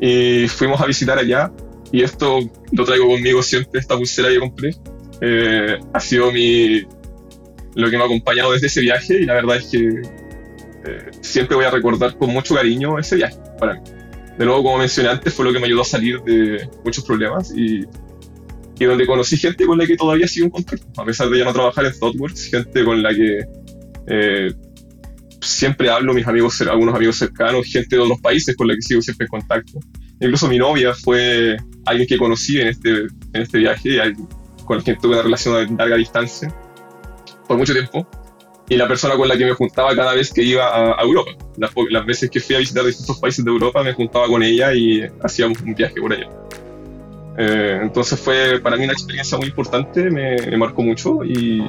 [0.00, 1.52] Y fuimos a visitar allá
[1.90, 2.38] y esto
[2.70, 4.70] lo traigo conmigo siempre, esta pulsera que compré.
[5.20, 6.82] Eh, ha sido mi,
[7.74, 9.88] lo que me ha acompañado desde ese viaje y la verdad es que
[10.86, 13.80] eh, siempre voy a recordar con mucho cariño ese viaje para mí.
[14.38, 17.52] De nuevo, como mencioné antes, fue lo que me ayudó a salir de muchos problemas
[17.54, 17.84] y,
[18.80, 21.44] y donde conocí gente con la que todavía sigo en contacto, a pesar de ya
[21.44, 23.40] no trabajar en ThoughtWorks, gente con la que
[24.06, 24.54] eh,
[25.42, 29.02] siempre hablo, mis amigos, algunos amigos cercanos, gente de otros países con la que sigo
[29.02, 29.80] siempre en contacto.
[30.18, 34.14] Incluso mi novia fue alguien que conocí en este, en este viaje,
[34.64, 36.48] con quien tuve una relación de larga distancia
[37.46, 38.08] por mucho tiempo
[38.66, 41.32] y la persona con la que me juntaba cada vez que iba a, Europa.
[41.58, 44.72] Las, las, veces que fui a visitar distintos países de Europa me juntaba con ella
[44.72, 46.30] y hacíamos un viaje por allá.
[47.42, 51.66] Eh, entonces fue para mí una experiencia muy importante, me, marcó mucho y,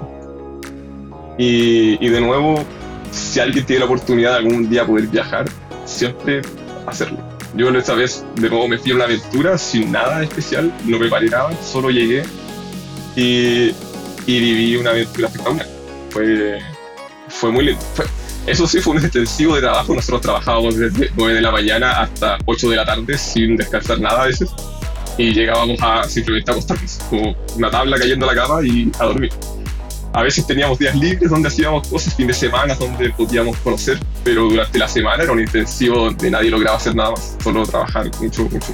[1.37, 2.61] y, de nuevo,
[3.09, 5.45] si alguien tiene la oportunidad de algún día poder viajar,
[5.85, 6.41] siempre
[6.85, 7.19] hacerlo.
[7.55, 11.09] Yo esta vez de nuevo me fui a una aventura sin nada especial, no me
[11.09, 12.23] nada, solo llegué
[13.15, 13.73] y,
[14.25, 15.67] y viví una aventura espectacular.
[16.09, 16.59] Fue,
[17.29, 17.81] fue muy lindo.
[18.45, 19.95] eso sí, fue un extensivo de trabajo.
[19.95, 24.23] Nosotros trabajábamos desde 9 de la mañana hasta 8 de la tarde sin descansar nada
[24.23, 24.49] a veces.
[25.21, 29.31] Y llegábamos a simplemente acostarnos, como una tabla cayendo a la cama y a dormir.
[30.13, 34.45] A veces teníamos días libres donde hacíamos cosas, fin de semana donde podíamos conocer, pero
[34.45, 38.45] durante la semana era un intensivo donde nadie lograba hacer nada más, solo trabajar mucho,
[38.45, 38.73] mucho.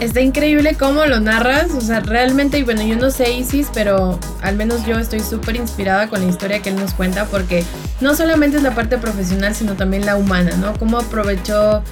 [0.00, 4.20] Está increíble cómo lo narras, o sea, realmente, y bueno, yo no sé Isis, pero
[4.42, 7.64] al menos yo estoy súper inspirada con la historia que él nos cuenta, porque
[8.02, 10.74] no solamente es la parte profesional, sino también la humana, ¿no?
[10.78, 11.82] Cómo aprovechó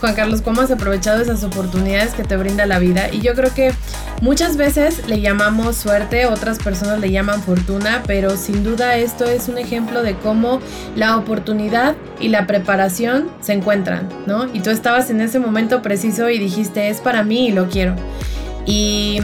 [0.00, 3.12] Juan Carlos, cómo has aprovechado esas oportunidades que te brinda la vida.
[3.12, 3.72] Y yo creo que
[4.22, 9.48] muchas veces le llamamos suerte, otras personas le llaman fortuna, pero sin duda esto es
[9.48, 10.60] un ejemplo de cómo
[10.94, 14.46] la oportunidad y la preparación se encuentran, ¿no?
[14.54, 17.96] Y tú estabas en ese momento preciso y dijiste, es para mí y lo quiero.
[18.68, 19.18] Y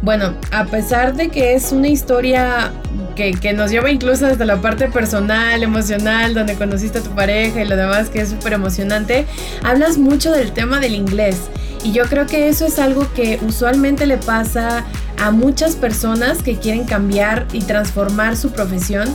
[0.00, 2.72] bueno, a pesar de que es una historia
[3.14, 7.60] que, que, nos lleva incluso desde la parte personal, emocional, donde conociste a tu pareja
[7.60, 9.26] y lo demás, que es súper emocionante,
[9.62, 11.42] hablas mucho del tema del inglés.
[11.84, 14.86] Y yo creo que eso es algo que usualmente le pasa
[15.18, 19.14] a muchas personas que quieren cambiar y transformar su profesión.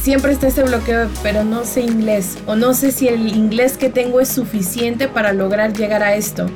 [0.00, 3.90] Siempre está ese bloqueo, pero no sé inglés o no sé si el inglés que
[3.90, 6.46] tengo es suficiente para lograr llegar a esto.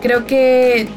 [0.00, 0.88] Creo que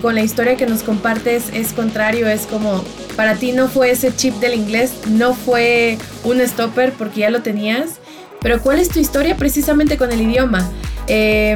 [0.00, 2.84] con la historia que nos compartes es contrario, es como
[3.16, 7.42] para ti no fue ese chip del inglés, no fue un stopper porque ya lo
[7.42, 8.00] tenías,
[8.40, 10.68] pero ¿cuál es tu historia precisamente con el idioma?
[11.08, 11.54] Eh,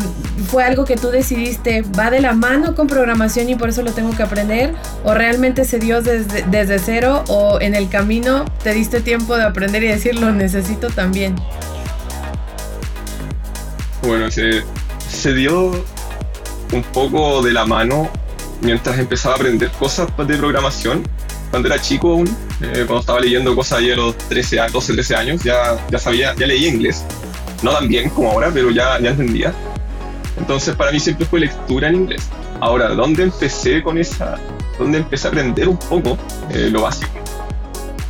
[0.48, 3.92] ¿Fue algo que tú decidiste, va de la mano con programación y por eso lo
[3.92, 4.74] tengo que aprender?
[5.04, 7.24] ¿O realmente se dio desde, desde cero?
[7.28, 11.36] ¿O en el camino te diste tiempo de aprender y decir, lo necesito también?
[14.02, 14.62] Bueno, se,
[15.08, 15.84] se dio
[16.72, 18.08] un poco de la mano
[18.60, 21.02] mientras empezaba a aprender cosas de programación.
[21.50, 22.28] Cuando era chico aún,
[22.60, 26.34] eh, cuando estaba leyendo cosas ahí a los 13, 12, 13 años, ya, ya sabía,
[26.36, 27.04] ya leía inglés.
[27.62, 29.52] No tan bien como ahora, pero ya, ya entendía.
[30.38, 32.28] Entonces para mí siempre fue lectura en inglés.
[32.60, 34.38] Ahora, ¿dónde empecé con esa?
[34.78, 36.16] ¿Dónde empecé a aprender un poco
[36.50, 37.10] eh, lo básico?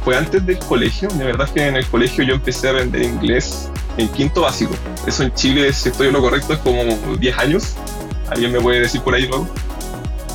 [0.05, 1.09] Fue antes del colegio.
[1.09, 4.75] De verdad que en el colegio yo empecé a aprender inglés en quinto básico.
[5.07, 6.83] Eso en Chile, si estoy en lo correcto, es como
[7.17, 7.75] 10 años.
[8.29, 9.49] ¿Alguien me puede decir por ahí luego?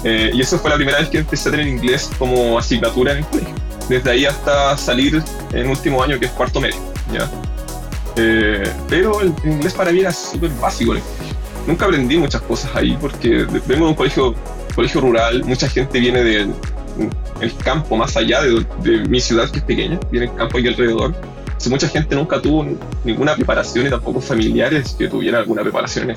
[0.05, 3.17] Eh, y eso fue la primera vez que empecé a tener inglés como asignatura en
[3.17, 3.55] el colegio.
[3.89, 6.77] Desde ahí hasta salir en último año, que es cuarto medio.
[7.11, 7.27] ¿ya?
[8.15, 10.93] Eh, pero el inglés para mí era súper básico
[11.67, 14.35] Nunca aprendí muchas cosas ahí porque vengo de un colegio,
[14.75, 16.53] colegio rural, mucha gente viene del
[17.63, 21.15] campo, más allá de, mi ciudad que es pequeña, viene el campo aquí alrededor.
[21.45, 22.67] Entonces, mucha gente nunca tuvo
[23.03, 26.15] ninguna preparación y tampoco familiares que tuvieran alguna preparación.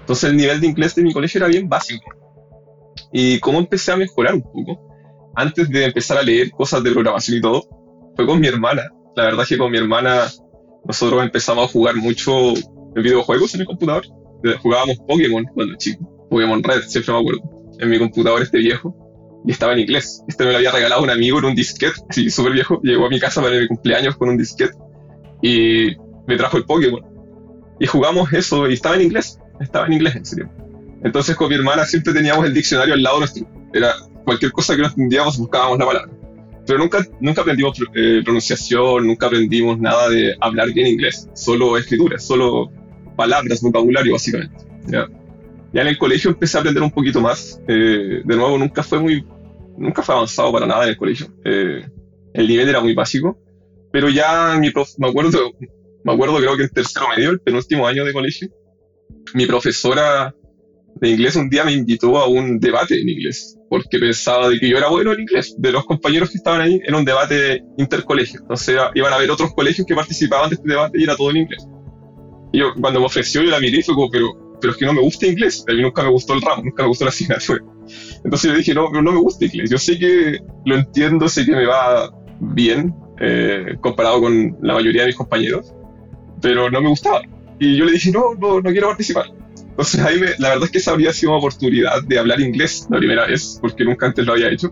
[0.00, 2.21] Entonces el nivel de inglés de mi colegio era bien básico
[3.12, 4.80] y cómo empecé a mejorar un poco,
[5.34, 7.64] antes de empezar a leer cosas de programación y todo,
[8.16, 8.82] fue con mi hermana.
[9.16, 10.26] La verdad es que con mi hermana
[10.84, 14.04] nosotros empezamos a jugar mucho en videojuegos en el computador.
[14.62, 17.42] Jugábamos Pokémon cuando chico, Pokémon Red, siempre me acuerdo,
[17.78, 18.96] en mi computador este viejo,
[19.46, 20.22] y estaba en inglés.
[20.26, 23.08] Este me lo había regalado un amigo en un disquete, así súper viejo, llegó a
[23.08, 24.76] mi casa para mi cumpleaños con un disquete
[25.42, 25.96] y
[26.26, 27.04] me trajo el Pokémon.
[27.78, 30.50] Y jugamos eso y estaba en inglés, estaba en inglés en serio.
[31.04, 33.46] Entonces con mi hermana siempre teníamos el diccionario al lado nuestro.
[33.72, 36.12] Era cualquier cosa que no entendíamos, buscábamos la palabra.
[36.66, 41.28] Pero nunca, nunca aprendimos eh, pronunciación, nunca aprendimos nada de hablar bien inglés.
[41.34, 42.70] Solo escritura, solo
[43.16, 44.64] palabras, vocabulario básicamente.
[44.86, 45.08] Ya.
[45.72, 47.60] ya en el colegio empecé a aprender un poquito más.
[47.66, 49.24] Eh, de nuevo, nunca fue muy,
[49.76, 51.26] nunca fue avanzado para nada en el colegio.
[51.44, 51.84] Eh,
[52.34, 53.38] el nivel era muy básico,
[53.90, 55.52] pero ya mi prof, me acuerdo,
[56.04, 58.48] me acuerdo creo que en tercero medio, el penúltimo año de colegio,
[59.34, 60.34] mi profesora
[61.02, 64.68] de inglés un día me invitó a un debate en inglés, porque pensaba de que
[64.68, 65.52] yo era bueno en inglés.
[65.58, 68.38] De los compañeros que estaban ahí, era un debate intercolegio.
[68.40, 71.38] Entonces iban a haber otros colegios que participaban de este debate y era todo en
[71.38, 71.66] inglés.
[72.52, 74.86] Y yo, cuando me ofreció, yo la miré y fue como, pero, pero es que
[74.86, 75.64] no me gusta inglés.
[75.68, 77.64] A mí nunca me gustó el ramo, nunca me gustó la asignatura.
[78.24, 79.70] Entonces yo dije, no, no me gusta inglés.
[79.70, 85.00] Yo sé que lo entiendo, sé que me va bien eh, comparado con la mayoría
[85.00, 85.74] de mis compañeros,
[86.40, 87.22] pero no me gustaba.
[87.58, 89.41] Y yo le dije, no, no, no quiero participar.
[89.72, 92.86] Entonces ahí me, la verdad es que esa habría sido una oportunidad de hablar inglés
[92.90, 94.70] la primera vez, porque nunca antes lo había hecho.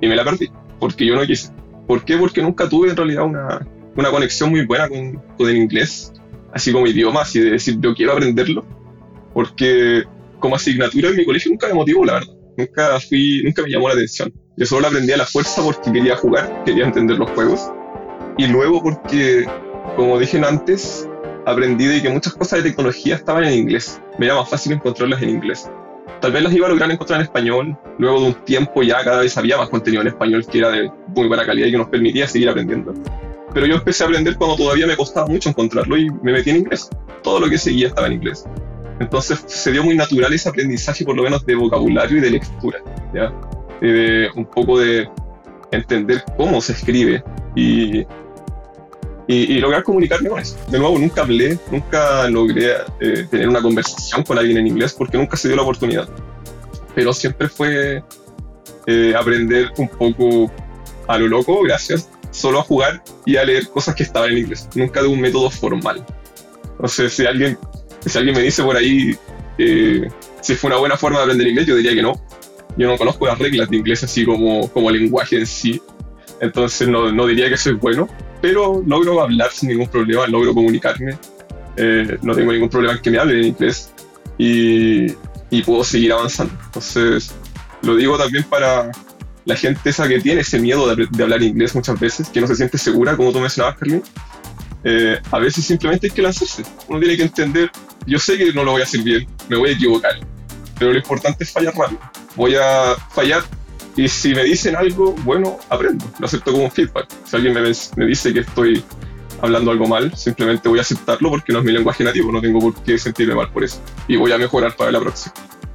[0.00, 0.50] Y me la perdí,
[0.80, 1.50] porque yo no quise.
[1.86, 2.16] ¿Por qué?
[2.16, 6.12] Porque nunca tuve en realidad una, una conexión muy buena con, con el inglés,
[6.52, 8.66] así como idioma, así de decir yo quiero aprenderlo.
[9.32, 10.02] Porque
[10.40, 12.34] como asignatura en mi colegio nunca me motivó, la verdad.
[12.56, 14.32] Nunca, fui, nunca me llamó la atención.
[14.56, 17.70] Yo solo la aprendí a la fuerza porque quería jugar, quería entender los juegos.
[18.36, 19.46] Y luego porque,
[19.96, 21.07] como dije antes,
[21.48, 24.00] aprendí de que muchas cosas de tecnología estaban en inglés.
[24.18, 25.70] Me era más fácil encontrarlas en inglés.
[26.20, 27.76] Tal vez las iba a lograr encontrar en español.
[27.98, 30.90] Luego de un tiempo ya cada vez había más contenido en español que era de
[31.08, 32.92] muy buena calidad y que nos permitía seguir aprendiendo.
[33.54, 36.56] Pero yo empecé a aprender cuando todavía me costaba mucho encontrarlo y me metí en
[36.56, 36.90] inglés.
[37.22, 38.44] Todo lo que seguía estaba en inglés.
[39.00, 42.80] Entonces se dio muy natural ese aprendizaje, por lo menos de vocabulario y de lectura,
[43.14, 43.32] ¿ya?
[43.80, 45.08] de un poco de
[45.70, 47.22] entender cómo se escribe
[47.54, 48.04] y
[49.30, 50.56] y, lograr comunicarme con eso.
[50.68, 55.18] De nuevo, nunca hablé, nunca logré eh, tener una conversación con alguien en inglés porque
[55.18, 56.08] nunca se dio la oportunidad.
[56.94, 58.02] Pero siempre fue
[58.86, 60.50] eh, aprender un poco
[61.06, 64.66] a lo loco, gracias, solo a jugar y a leer cosas que estaban en inglés,
[64.74, 66.04] nunca de un método formal.
[66.72, 67.58] Entonces, si alguien,
[68.06, 69.18] si alguien me dice por ahí
[69.58, 70.08] eh,
[70.40, 72.14] si fue una buena forma de aprender inglés, yo diría que no.
[72.76, 75.82] Yo no conozco las reglas de inglés así como, como lenguaje en sí.
[76.40, 78.08] Entonces no, no diría que soy bueno,
[78.40, 81.18] pero logro hablar sin ningún problema, logro comunicarme,
[81.76, 83.92] eh, no tengo ningún problema en que me hablen en inglés
[84.36, 85.06] y,
[85.50, 86.52] y, puedo seguir avanzando.
[86.66, 87.34] Entonces,
[87.82, 88.90] lo digo también para
[89.48, 92.54] la gente esa que tiene ese miedo de, hablar inglés muchas veces, que no se
[92.54, 94.02] siente segura, como tú mencionabas, Carlin.
[94.84, 96.62] Eh, a veces simplemente hay que lanzarse.
[96.86, 97.70] Uno tiene que entender,
[98.06, 100.12] yo sé que no lo voy a hacer bien, me voy a equivocar,
[100.78, 102.00] pero lo importante es fallar rápido.
[102.36, 103.42] Voy a fallar
[103.98, 107.08] y si me dicen algo, bueno, aprendo, lo acepto como feedback.
[107.24, 108.84] Si alguien me, me dice que estoy
[109.40, 112.60] hablando algo mal, simplemente voy a aceptarlo porque no es mi lenguaje nativo, no tengo
[112.60, 113.82] por qué sentirme mal por eso.
[114.06, 115.34] Y voy a mejorar para la próxima.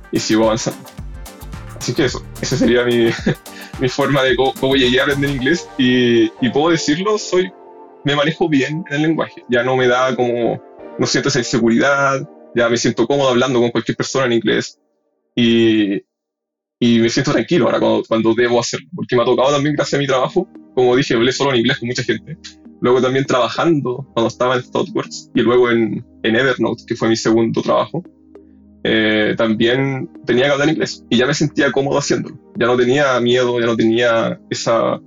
[0.09, 0.79] Y sigo avanzando.
[1.77, 3.09] Así que eso, esa sería mi,
[3.81, 5.67] mi forma de cómo, llegué a aprender inglés.
[5.77, 7.51] Y, y, puedo decirlo, soy,
[8.05, 9.43] me manejo bien en el lenguaje.
[9.49, 10.63] Ya no me da como,
[10.97, 14.79] no siento esa inseguridad, ya me siento cómodo hablando con cualquier persona en inglés.
[15.36, 16.03] Y,
[16.83, 20.01] y me siento tranquilo ahora cuando, debo hacerlo, porque me ha tocado también, gracias a
[20.01, 22.37] mi trabajo, como dije, hablé solo en inglés con mucha gente.
[22.81, 27.15] Luego también trabajando cuando estaba en ThoughtWorks y luego en, en Evernote, que fue mi
[27.15, 28.03] segundo trabajo,
[28.83, 32.37] eh, también tenía que hablar inglés y ya me sentía cómodo haciéndolo.
[32.59, 34.99] Ya no tenía miedo, ya no tenía esa.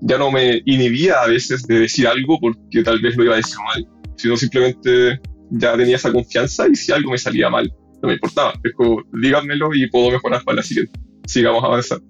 [0.00, 3.36] Ya no me inhibía a veces de decir algo porque tal vez lo iba a
[3.36, 5.20] decir mal, sino simplemente
[5.50, 7.70] ya tenía esa confianza y si algo me salía mal,
[8.02, 8.52] no me importaba.
[8.64, 8.72] Es
[9.12, 10.98] díganmelo y puedo mejorar para la siguiente.
[11.26, 12.04] Sigamos avanzando.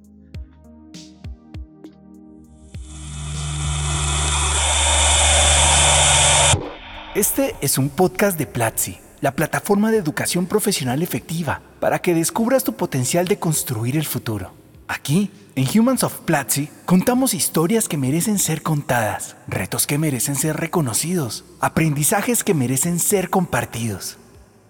[7.14, 12.64] Este es un podcast de Platzi, la plataforma de educación profesional efectiva para que descubras
[12.64, 14.54] tu potencial de construir el futuro.
[14.88, 20.56] Aquí, en Humans of Platzi, contamos historias que merecen ser contadas, retos que merecen ser
[20.56, 24.16] reconocidos, aprendizajes que merecen ser compartidos.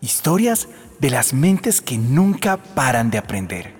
[0.01, 0.69] Historias
[1.03, 3.75] de las mentes que nunca paran de aprender.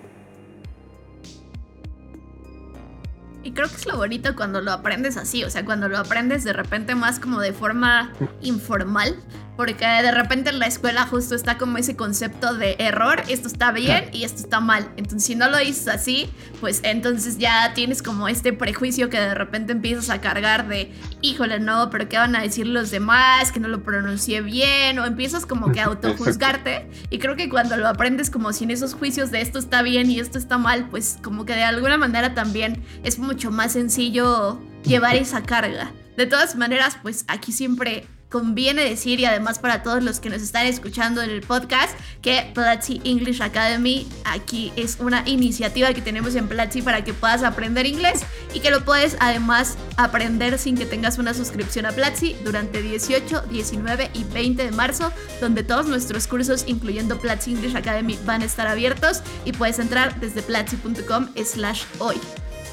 [3.45, 6.43] Y creo que es lo bonito cuando lo aprendes así, o sea, cuando lo aprendes
[6.43, 9.23] de repente más como de forma informal,
[9.57, 13.71] porque de repente en la escuela justo está como ese concepto de error, esto está
[13.71, 14.91] bien y esto está mal.
[14.97, 16.31] Entonces si no lo dices así,
[16.61, 21.61] pues entonces ya tienes como este prejuicio que de repente empiezas a cargar de, híjole,
[21.61, 23.53] no, pero ¿qué van a decir los demás?
[23.53, 26.89] Que no lo pronuncié bien, o empiezas como que a autojuzgarte.
[27.11, 30.19] Y creo que cuando lo aprendes como sin esos juicios de esto está bien y
[30.19, 35.17] esto está mal, pues como que de alguna manera también es mucho más sencillo llevar
[35.17, 35.93] esa carga.
[36.17, 40.41] De todas maneras, pues aquí siempre conviene decir y además para todos los que nos
[40.41, 46.35] están escuchando en el podcast que Platzi English Academy aquí es una iniciativa que tenemos
[46.35, 48.23] en Platzi para que puedas aprender inglés
[48.55, 53.43] y que lo puedes además aprender sin que tengas una suscripción a Platzi durante 18,
[53.43, 58.47] 19 y 20 de marzo donde todos nuestros cursos incluyendo Platzi English Academy van a
[58.47, 62.17] estar abiertos y puedes entrar desde platzi.com slash hoy.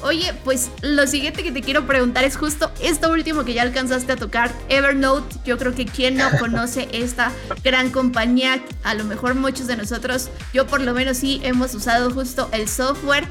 [0.02, 4.12] Oye, pues lo siguiente que te quiero preguntar es justo esto último que ya alcanzaste
[4.12, 5.36] a tocar, Evernote.
[5.44, 7.32] Yo creo que quien no conoce esta
[7.62, 12.10] gran compañía, a lo mejor muchos de nosotros, yo por lo menos sí hemos usado
[12.10, 13.26] justo el software.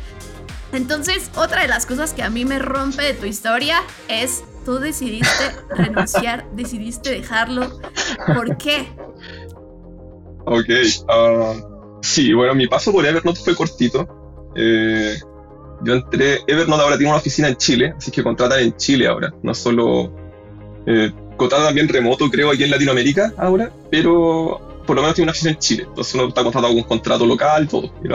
[0.72, 4.78] Entonces, otra de las cosas que a mí me rompe de tu historia es tú
[4.78, 7.80] decidiste renunciar, decidiste dejarlo.
[8.36, 8.88] ¿Por qué?
[10.46, 10.70] Ok,
[11.08, 14.08] uh, sí, bueno, mi paso por Evernote fue cortito.
[14.56, 15.20] Eh,
[15.84, 19.34] yo entré, Evernote ahora tiene una oficina en Chile, así que contratan en Chile ahora,
[19.42, 20.12] no solo...
[20.86, 25.32] Eh, contratan también remoto, creo, aquí en Latinoamérica ahora, pero por lo menos tiene una
[25.32, 28.10] oficina en Chile, entonces uno está contratado con un contrato local, todo, y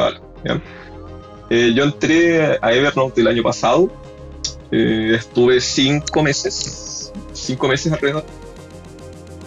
[1.51, 3.91] eh, yo entré a Evernote el año pasado,
[4.71, 8.25] eh, estuve cinco meses, cinco meses alrededor,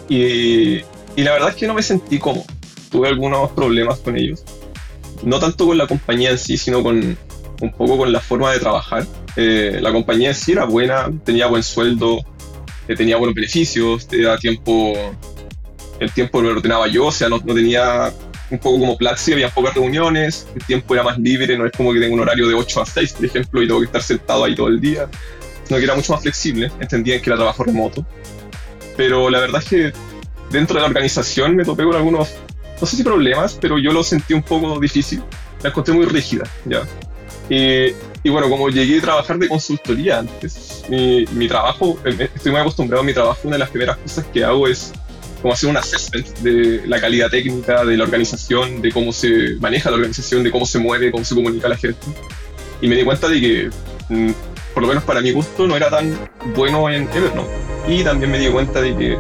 [0.08, 0.78] y,
[1.16, 2.46] y la verdad es que no me sentí cómodo,
[2.90, 4.44] tuve algunos problemas con ellos,
[5.24, 7.18] no tanto con la compañía en sí, sino con
[7.62, 9.06] un poco con la forma de trabajar.
[9.36, 12.20] Eh, la compañía sí era buena, tenía buen sueldo,
[12.88, 14.94] eh, tenía buenos beneficios, tenía tiempo,
[16.00, 18.14] el tiempo lo ordenaba yo, o sea, no, no tenía
[18.50, 21.94] un poco como Platzi, había pocas reuniones, el tiempo era más libre, no es como
[21.94, 24.44] que tengo un horario de 8 a 6, por ejemplo, y tengo que estar sentado
[24.44, 25.10] ahí todo el día,
[25.66, 28.06] sino que era mucho más flexible, entendían que era trabajo remoto.
[28.96, 29.94] Pero la verdad es que
[30.50, 32.36] dentro de la organización me topé con algunos,
[32.80, 35.22] no sé si problemas, pero yo lo sentí un poco difícil,
[35.62, 36.84] la encontré muy rígida, ¿ya?
[37.50, 42.62] Y bueno, como llegué a trabajar de consultoría antes, mi, mi, trabajo, eh, estoy muy
[42.62, 44.92] acostumbrado a mi trabajo, una de las primeras cosas que hago es
[45.42, 49.90] como hacer un assessment de la calidad técnica, de la organización, de cómo se maneja
[49.90, 52.06] la organización, de cómo se mueve, cómo se comunica la gente.
[52.82, 53.70] Y me di cuenta de que,
[54.10, 54.32] mm,
[54.74, 56.18] por lo menos para mi gusto, no era tan
[56.56, 57.50] bueno en Evernote.
[57.88, 59.18] Y también me di cuenta de que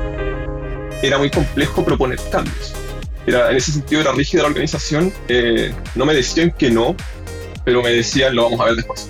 [1.01, 2.73] era muy complejo proponer cambios.
[3.25, 6.95] Era, en ese sentido era rígida la organización, eh, no me decían que no,
[7.67, 9.09] pero me decían lo vamos a ver después.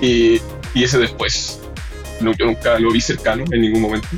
[0.00, 0.40] Y,
[0.72, 1.60] y ese después,
[2.22, 4.08] no, yo nunca lo vi cercano en ningún momento.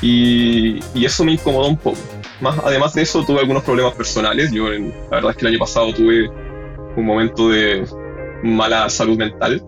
[0.00, 1.98] Y, y, eso me incomodó un poco.
[2.40, 4.52] Más, además de eso, tuve algunos problemas personales.
[4.52, 4.78] Yo, la
[5.10, 6.30] verdad es que el año pasado tuve
[6.96, 7.84] un momento de
[8.42, 9.62] mala salud mental.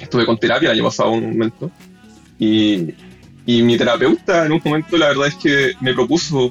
[0.00, 1.70] Estuve con terapia el año pasado un momento.
[2.36, 2.94] Y,
[3.46, 6.50] y mi terapeuta en un momento, la verdad es que me propuso,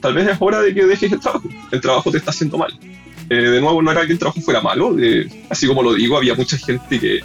[0.00, 1.48] tal vez es hora de que dejes el trabajo.
[1.70, 2.76] El trabajo te está haciendo mal.
[3.30, 4.96] Eh, de nuevo, no era que el trabajo fuera malo,
[5.48, 7.20] así como lo digo, había mucha gente que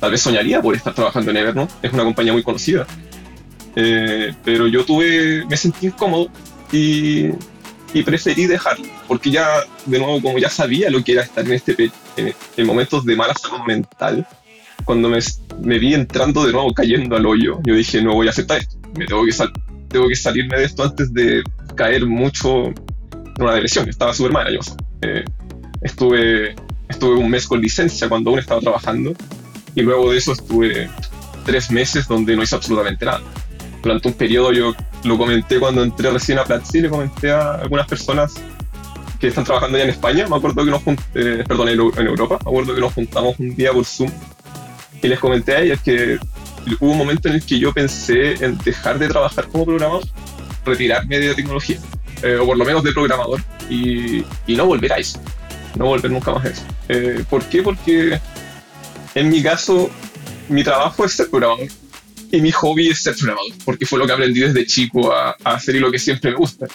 [0.00, 2.86] tal vez soñaría por estar trabajando en Evernote, es una compañía muy conocida.
[3.76, 6.28] Eh, pero yo tuve, me sentí incómodo
[6.70, 7.30] y,
[7.92, 9.48] y, preferí dejarlo, porque ya,
[9.86, 13.34] de nuevo, como ya sabía lo que era estar en, este, en, momentos de mala
[13.34, 14.26] salud mental,
[14.84, 15.18] cuando me,
[15.60, 18.76] me, vi entrando de nuevo cayendo al hoyo, yo dije, no voy a aceptar esto,
[18.96, 19.52] me tengo que, sal
[19.88, 21.42] tengo que salirme de esto antes de
[21.76, 22.74] caer mucho en
[23.38, 24.60] una depresión, estaba súper mal yo.
[25.82, 26.54] Estuve,
[26.88, 29.12] estuve un mes con licencia cuando aún estaba trabajando
[29.74, 30.88] y luego de eso estuve
[31.44, 33.22] tres meses donde no hice absolutamente nada.
[33.82, 34.74] Durante un periodo yo
[35.04, 38.34] lo comenté cuando entré recién a Platzi, le comenté a algunas personas
[39.20, 40.82] que están trabajando allá en España, me acuerdo que nos
[41.14, 44.10] eh, perdón, en, Europa, me acuerdo que nos juntamos un día por Zoom
[45.02, 46.18] y les comenté a ellas que
[46.80, 50.04] hubo un momento en el que yo pensé en dejar de trabajar como programador,
[50.64, 51.78] retirarme de la tecnología,
[52.24, 55.20] eh, o por lo menos de programador, y, no volver a eso,
[55.76, 56.62] no volver nunca más a eso.
[56.88, 57.62] Eh, ¿Por qué?
[57.62, 58.18] Porque
[59.14, 59.90] en mi caso,
[60.48, 61.68] mi trabajo es ser programador
[62.30, 65.76] y mi hobby es ser programador, porque fue lo que aprendí desde chico a, hacer
[65.76, 66.66] y lo que siempre me gusta.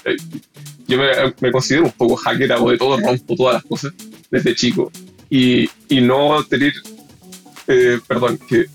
[0.88, 3.94] Yo me, considero un poco hacker, hago de todo, rompo todas las cosas
[4.32, 4.92] desde chico
[5.30, 6.74] y, no tener,
[7.68, 8.68] eh, perdón, que,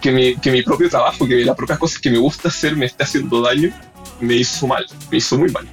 [0.00, 0.12] que,
[0.50, 3.72] mi, propio trabajo, que las propias cosas que me gusta hacer me esté haciendo daño,
[4.20, 5.66] me hizo mal, me hizo muy mal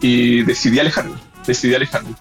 [0.00, 1.16] y decidí alejarme,
[1.46, 2.14] decidí alejarme.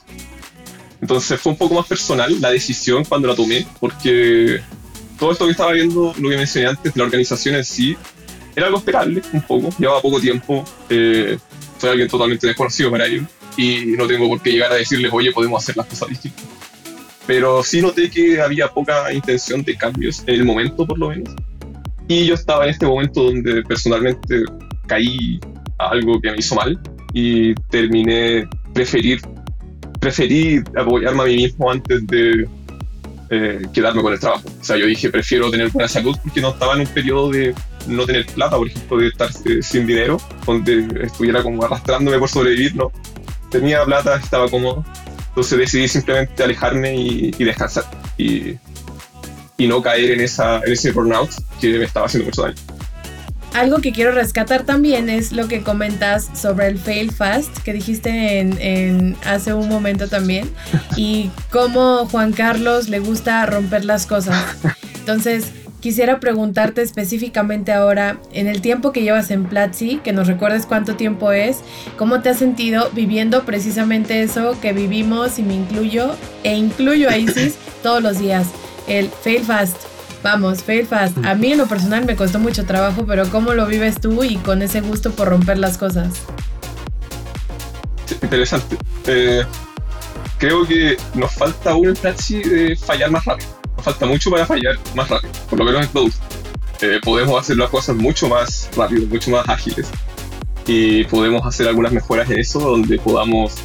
[1.01, 4.61] Entonces fue un poco más personal la decisión cuando la tomé, porque
[5.19, 7.95] todo esto que estaba viendo, lo que mencioné antes, la organización en sí,
[8.55, 11.37] era algo esperable, un poco, llevaba poco tiempo, eh,
[11.79, 13.23] soy alguien totalmente desconocido para ello,
[13.55, 16.45] y no tengo por qué llegar a decirles, oye, podemos hacer las cosas distintas.
[17.27, 21.35] Pero sí noté que había poca intención de cambios, en el momento por lo menos.
[22.07, 24.43] Y yo estaba en este momento donde personalmente
[24.88, 25.39] caí
[25.77, 26.79] a algo que me hizo mal,
[27.13, 29.21] y terminé preferir
[29.99, 32.47] preferí apoyarme a mí mismo antes de,
[33.29, 34.47] eh, quedarme con el trabajo.
[34.61, 37.53] O sea, yo dije, prefiero tener buena salud porque no estaba en un periodo de
[37.88, 42.29] no tener plata, por ejemplo, de estar eh, sin dinero, donde estuviera como arrastrándome por
[42.29, 42.91] sobrevivir, no.
[43.51, 44.85] Tenía plata, estaba cómodo.
[45.29, 47.83] Entonces decidí simplemente alejarme y, descansar.
[48.17, 48.55] Y,
[49.57, 51.29] y, no caer en, esa, en ese burnout
[51.59, 52.55] que me estaba haciendo mucho daño
[53.53, 58.39] algo que quiero rescatar también es lo que comentas sobre el fail fast que dijiste
[58.39, 60.49] en, hace un momento también
[60.95, 64.43] y cómo Juan Carlos le gusta romper las cosas.
[64.99, 65.45] Entonces,
[65.79, 70.95] quisiera preguntarte específicamente ahora, en el tiempo que llevas en Platzi, que nos recuerdes cuánto
[70.95, 71.59] tiempo es,
[71.97, 77.17] cómo te has sentido viviendo precisamente eso que vivimos y me incluyo e incluyo a
[77.17, 78.47] Isis todos los días,
[78.87, 79.96] el fail fast.
[80.30, 81.17] Vamos, fail fast.
[81.23, 84.36] A mí en lo personal me costó mucho trabajo, pero ¿cómo lo vives tú y
[84.36, 86.09] con ese gusto por romper las cosas?
[88.21, 88.78] interesante.
[89.05, 89.45] Eh,
[90.38, 93.47] creo que nos falta aún en Platzi de fallar más rápido.
[93.78, 96.19] Nos falta mucho para fallar más rápido, por lo menos en producto.
[96.82, 99.88] Eh, podemos hacer las cosas mucho más rápido, mucho más ágiles.
[100.65, 103.55] Y podemos hacer algunas mejoras en eso donde podamos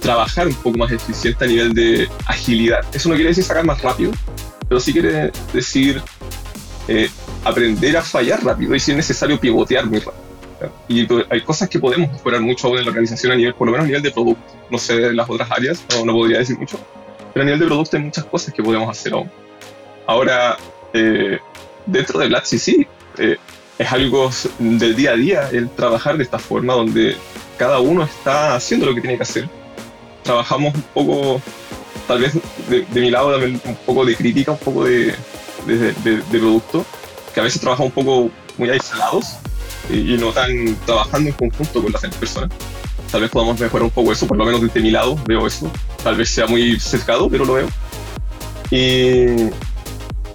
[0.00, 2.80] trabajar un poco más eficiente a nivel de agilidad.
[2.94, 4.12] Eso no quiere decir sacar más rápido,
[4.68, 6.02] pero sí quiere decir
[6.88, 7.10] eh,
[7.44, 10.26] aprender a fallar rápido y si es necesario pivotear muy rápido.
[10.88, 13.84] Y hay cosas que podemos mejorar mucho en la organización a nivel, por lo menos
[13.84, 14.54] a nivel de producto.
[14.70, 16.78] No sé de las otras áreas, no, podría decir mucho,
[17.32, 19.30] pero a nivel de producto hay muchas cosas que podemos hacer aún.
[20.06, 20.56] Ahora,
[20.94, 21.38] eh,
[21.84, 22.86] dentro de Platzi sí,
[23.18, 23.36] eh,
[23.78, 27.16] es algo del día a día el trabajar de esta forma donde
[27.58, 29.48] cada uno está haciendo lo que tiene que hacer.
[30.22, 31.42] Trabajamos un poco
[32.06, 32.34] tal vez
[32.68, 35.14] de, mi lado también un poco de crítica, un poco de,
[35.66, 36.84] de, producto,
[37.34, 39.36] que a veces trabajamos un poco muy aislados
[39.90, 42.50] y, no tan trabajando en conjunto con las personas.
[43.10, 45.70] Tal vez podamos mejorar un poco eso, por lo menos desde mi lado veo eso.
[46.02, 47.68] Tal vez sea muy sesgado, pero lo veo.
[48.70, 49.50] Y,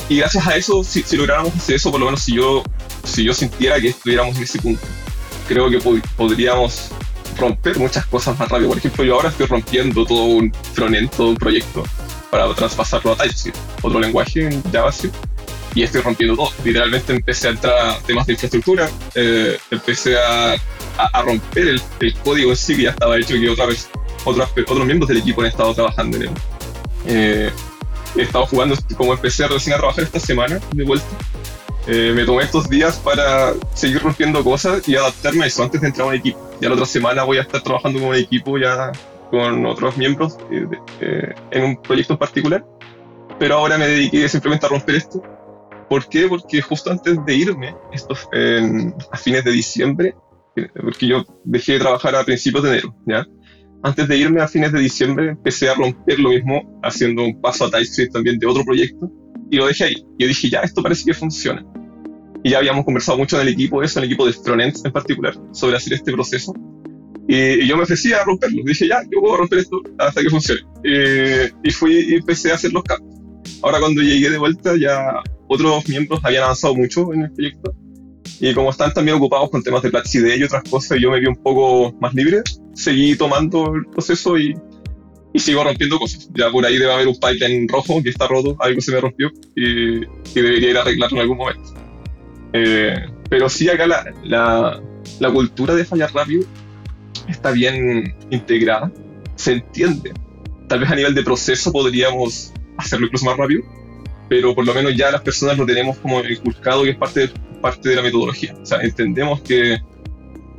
[0.08, 2.64] y gracias a eso, si, si, lográramos hacer eso, por lo menos si yo,
[3.04, 4.82] si yo sintiera que estuviéramos en ese punto,
[5.48, 5.80] creo que
[6.16, 6.92] podríamos
[7.38, 8.70] romper muchas cosas más rápido.
[8.70, 11.84] Por ejemplo, yo ahora estoy rompiendo todo un frontend, todo un proyecto
[12.30, 15.16] para traspasarlo a TypeScript, otro lenguaje en JavaScript,
[15.76, 16.52] y estoy rompiendo todo.
[16.64, 20.56] Literalmente empecé a entrar a temas de infraestructura, eh, empecé a,
[20.98, 23.90] a, romper el, el, código en sí que ya estaba hecho y que otra vez
[24.24, 26.30] otros, otros miembros del equipo han estado trabajando en él.
[27.06, 27.52] Eh,
[28.16, 31.06] he estado jugando, como empecé recién a trabajar esta semana de vuelta,
[31.88, 35.88] eh, me tomé estos días para seguir rompiendo cosas y adaptarme a eso antes de
[35.88, 36.51] entrar a un equipo.
[36.62, 38.92] Ya la otra semana voy a estar trabajando un equipo ya
[39.32, 40.68] con otros miembros eh,
[41.00, 42.66] eh, en un proyecto en particular.
[43.40, 45.24] Pero ahora me dediqué simplemente a romper esto.
[45.90, 46.28] ¿Por qué?
[46.28, 47.76] Porque justo antes de irme,
[49.12, 50.16] a fines de diciembre,
[50.80, 53.26] porque yo dejé de trabajar a principios de enero, ¿ya?
[53.84, 57.66] Antes de irme a fines de diciembre empecé a romper lo mismo, haciendo un paso
[57.66, 59.12] a TypeScript también de otro proyecto,
[59.50, 59.96] y lo dejé ahí.
[60.20, 61.66] Yo dije, ya, esto parece que funciona.
[62.44, 64.92] Y ya habíamos conversado mucho en el equipo, eso, en el equipo de frontend en
[64.92, 66.54] particular, sobre hacer este proceso.
[67.28, 68.64] Y, yo me ofrecí a romperlo.
[68.66, 70.62] Dije, ya, yo puedo romper esto hasta que funcione.
[71.64, 73.16] y fui y empecé a hacer los cambios.
[73.62, 77.74] Ahora cuando llegué de vuelta ya otros miembros habían avanzado mucho en el proyecto.
[78.40, 81.28] Y como están también ocupados con temas de Platzi y otras cosas, yo me vi
[81.28, 82.42] un poco más libre.
[82.74, 84.56] Seguí tomando el proceso y
[85.34, 86.30] y sigo rompiendo cosas.
[86.34, 89.32] Ya por ahí debe haber un pipeline rojo que está roto, algo se me rompió
[89.56, 90.02] y,
[90.34, 91.74] debería ir a arreglarlo en algún momento.
[92.54, 92.96] Eh,
[93.30, 94.82] pero sí acá la, la,
[95.20, 96.44] la, cultura de fallar rápido
[97.28, 98.92] está bien integrada,
[99.36, 100.12] se entiende.
[100.68, 103.64] Tal vez a nivel de proceso podríamos hacerlo incluso más rápido,
[104.30, 107.30] pero por lo menos ya las personas lo tenemos como inculcado que es parte
[107.62, 108.56] parte de la metodología.
[108.62, 109.80] O sea, entendemos que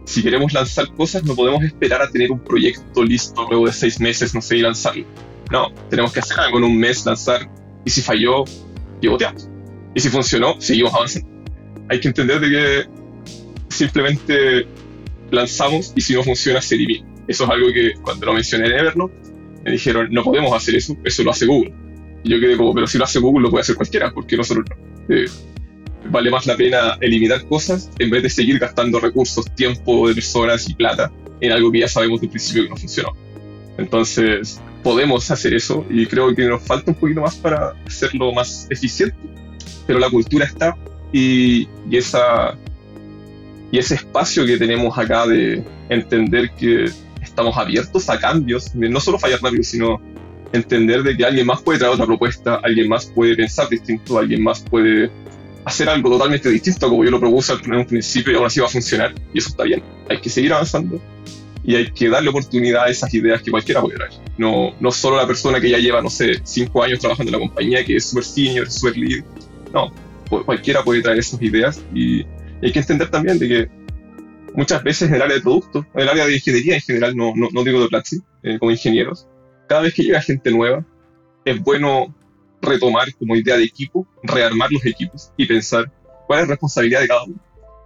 [0.04, 4.00] si queremos lanzar cosas, no podemos esperar a tener un proyecto listo luego de seis
[4.00, 5.04] meses, no sé, y lanzarlo.
[5.50, 7.50] No, tenemos que hacer algo en un mes, lanzar,
[7.84, 8.44] y si falló,
[9.00, 9.48] pivoteamos.
[9.94, 11.28] Y si funcionó, seguimos avanzando.
[11.88, 12.86] Hay que entender de que
[13.68, 14.66] simplemente
[15.30, 17.06] lanzamos y si no funciona, se elimina.
[17.28, 19.14] Eso es algo que cuando lo mencioné en Evernote,
[19.64, 21.72] me dijeron, no podemos hacer eso, eso lo hace Google.
[22.24, 24.66] Y yo quedé como, pero si lo hace Google, lo puede hacer cualquiera, porque nosotros
[24.68, 25.14] no.
[25.14, 25.26] Eh,
[26.10, 30.68] vale más la pena eliminar cosas en vez de seguir gastando recursos, tiempo de personas
[30.68, 33.12] y plata en algo que ya sabemos de principio que no funcionó.
[33.78, 38.66] Entonces, podemos hacer eso y creo que nos falta un poquito más para hacerlo más
[38.70, 39.16] eficiente,
[39.86, 40.76] pero la cultura está
[41.12, 41.68] y,
[43.72, 46.90] ese espacio que tenemos acá de entender que
[47.22, 50.00] estamos abiertos a cambios, no solo fallar rápido, sino
[50.52, 54.42] entender de que alguien más puede traer otra propuesta, alguien más puede pensar distinto, alguien
[54.42, 55.10] más puede
[55.64, 58.66] hacer algo totalmente distinto como yo lo propuse en un principio y ahora sí va
[58.66, 59.82] a funcionar y eso está bien.
[60.10, 61.00] Hay que seguir avanzando
[61.64, 64.12] y hay que darle oportunidad a esas ideas que cualquiera puede traer.
[64.36, 67.46] No, no solo la persona que ya lleva, no sé, cinco años trabajando en la
[67.46, 69.24] compañía, que es súper senior, súper lead.
[69.72, 69.92] No,
[70.40, 72.24] cualquiera puede traer esas ideas y
[72.62, 73.70] hay que entender también de que
[74.54, 77.32] muchas veces en el área de producto, en el área de ingeniería en general, no,
[77.34, 79.28] no, no digo de Platzi, eh, como ingenieros,
[79.68, 80.84] cada vez que llega gente nueva,
[81.44, 82.14] es bueno
[82.60, 85.90] retomar como idea de equipo, rearmar los equipos y pensar
[86.26, 87.36] cuál es la responsabilidad de cada uno,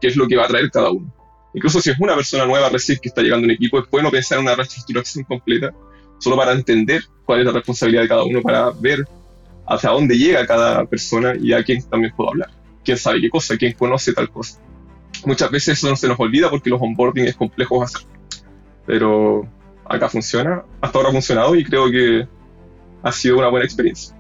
[0.00, 1.12] qué es lo que va a traer cada uno.
[1.54, 4.10] Incluso si es una persona nueva recién que está llegando a un equipo, es bueno
[4.10, 5.72] pensar en una reestructuración completa,
[6.18, 9.06] solo para entender cuál es la responsabilidad de cada uno, para ver
[9.66, 12.50] hacia dónde llega cada persona y a quién también puedo hablar,
[12.84, 14.60] quién sabe qué cosa, quién conoce tal cosa.
[15.24, 18.02] Muchas veces eso no se nos olvida porque los onboarding es complejo hacer,
[18.86, 19.48] pero
[19.84, 22.26] acá funciona, hasta ahora ha funcionado y creo que
[23.02, 24.15] ha sido una buena experiencia.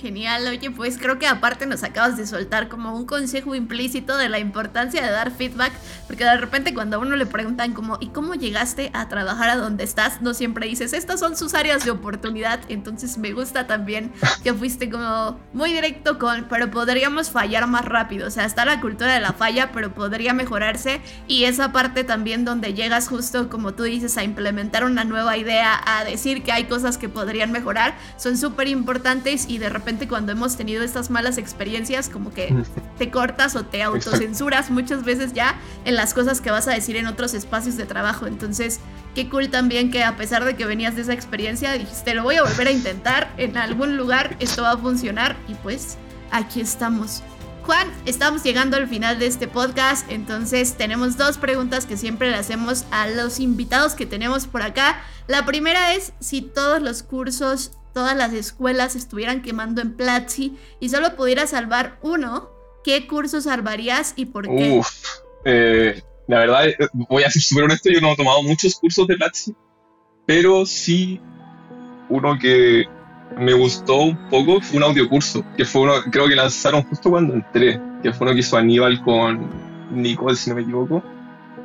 [0.00, 4.28] Genial, oye, pues creo que aparte nos acabas de soltar como un consejo implícito de
[4.28, 5.72] la importancia de dar feedback,
[6.06, 9.56] porque de repente cuando a uno le preguntan como, ¿y cómo llegaste a trabajar a
[9.56, 10.22] donde estás?
[10.22, 14.12] No siempre dices, estas son sus áreas de oportunidad, entonces me gusta también
[14.44, 18.80] que fuiste como muy directo con, pero podríamos fallar más rápido, o sea, está la
[18.80, 23.74] cultura de la falla, pero podría mejorarse y esa parte también donde llegas justo como
[23.74, 27.96] tú dices a implementar una nueva idea, a decir que hay cosas que podrían mejorar,
[28.16, 32.54] son súper importantes y de repente cuando hemos tenido estas malas experiencias, como que
[32.98, 36.96] te cortas o te autocensuras muchas veces ya en las cosas que vas a decir
[36.96, 38.26] en otros espacios de trabajo.
[38.26, 38.80] Entonces,
[39.14, 42.36] qué cool también que a pesar de que venías de esa experiencia, dijiste, lo voy
[42.36, 45.96] a volver a intentar en algún lugar, esto va a funcionar y pues
[46.30, 47.22] aquí estamos.
[47.68, 52.36] Juan, estamos llegando al final de este podcast, entonces tenemos dos preguntas que siempre le
[52.36, 55.02] hacemos a los invitados que tenemos por acá.
[55.26, 60.88] La primera es si todos los cursos todas las escuelas estuvieran quemando en Platzi y
[60.88, 62.48] solo pudiera salvar uno,
[62.84, 64.78] ¿qué curso salvarías y por qué?
[64.78, 64.88] Uf,
[65.44, 69.04] eh, la verdad, eh, voy a ser súper honesto, yo no he tomado muchos cursos
[69.08, 69.52] de Platzi,
[70.26, 71.20] pero sí
[72.08, 72.84] uno que
[73.36, 77.34] me gustó un poco fue un audiocurso, que fue uno, creo que lanzaron justo cuando
[77.34, 79.44] entré, que fue uno que hizo Aníbal con
[79.90, 81.02] Nicole, si no me equivoco,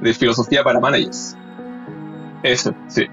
[0.01, 1.38] de filosofía para managers.
[2.41, 3.05] Eso, sí.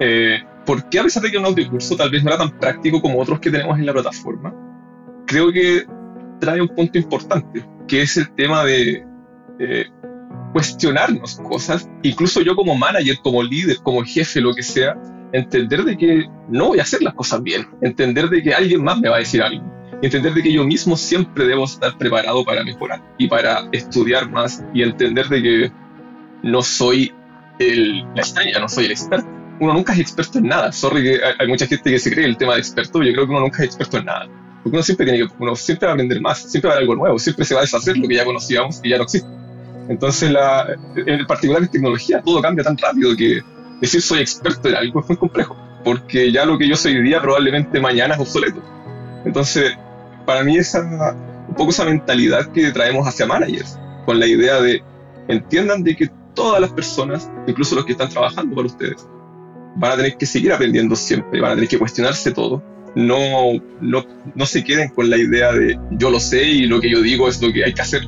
[0.00, 3.00] Eh, ¿por qué a pesar de que un audiocurso tal vez no era tan práctico
[3.00, 4.54] como otros que tenemos en la plataforma?
[5.26, 5.84] Creo que
[6.40, 9.04] trae un punto importante, que es el tema de
[9.58, 9.86] eh,
[10.52, 14.96] cuestionarnos cosas, incluso yo como manager, como líder, como jefe, lo que sea,
[15.32, 18.98] entender de que no voy a hacer las cosas bien, entender de que alguien más
[19.00, 19.64] me va a decir algo,
[20.02, 24.64] entender de que yo mismo siempre debo estar preparado para mejorar y para estudiar más
[24.72, 25.72] y entender de que
[26.42, 27.12] no soy
[27.58, 30.72] el, la extraña, no soy el experto uno nunca es experto en nada.
[30.72, 33.30] Sorry que hay mucha gente que se cree el tema de experto, yo creo que
[33.30, 34.28] uno nunca es experto en nada.
[34.62, 36.88] Porque uno siempre tiene que, uno siempre va a aprender más, siempre va a haber
[36.88, 39.28] algo nuevo, siempre se va a deshacer lo que ya conocíamos y ya no existe.
[39.88, 43.42] Entonces, la, en particular en tecnología, todo cambia tan rápido que
[43.80, 47.02] decir soy experto en algo es muy complejo, porque ya lo que yo soy hoy
[47.02, 48.62] día probablemente mañana es obsoleto.
[49.26, 49.72] Entonces,
[50.24, 50.80] para mí esa,
[51.48, 54.82] un poco esa mentalidad que traemos hacia managers, con la idea de
[55.28, 59.06] entiendan de que todas las personas, incluso los que están trabajando para ustedes,
[59.76, 62.62] van a tener que seguir aprendiendo siempre, van a tener que cuestionarse todo.
[62.94, 64.04] No, no,
[64.34, 67.28] no se queden con la idea de yo lo sé y lo que yo digo
[67.28, 68.02] es lo que hay que hacer,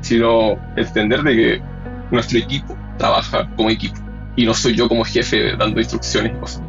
[0.00, 1.62] sino entender de que
[2.10, 4.00] nuestro equipo trabaja como equipo
[4.36, 6.62] y no soy yo como jefe dando instrucciones y cosas.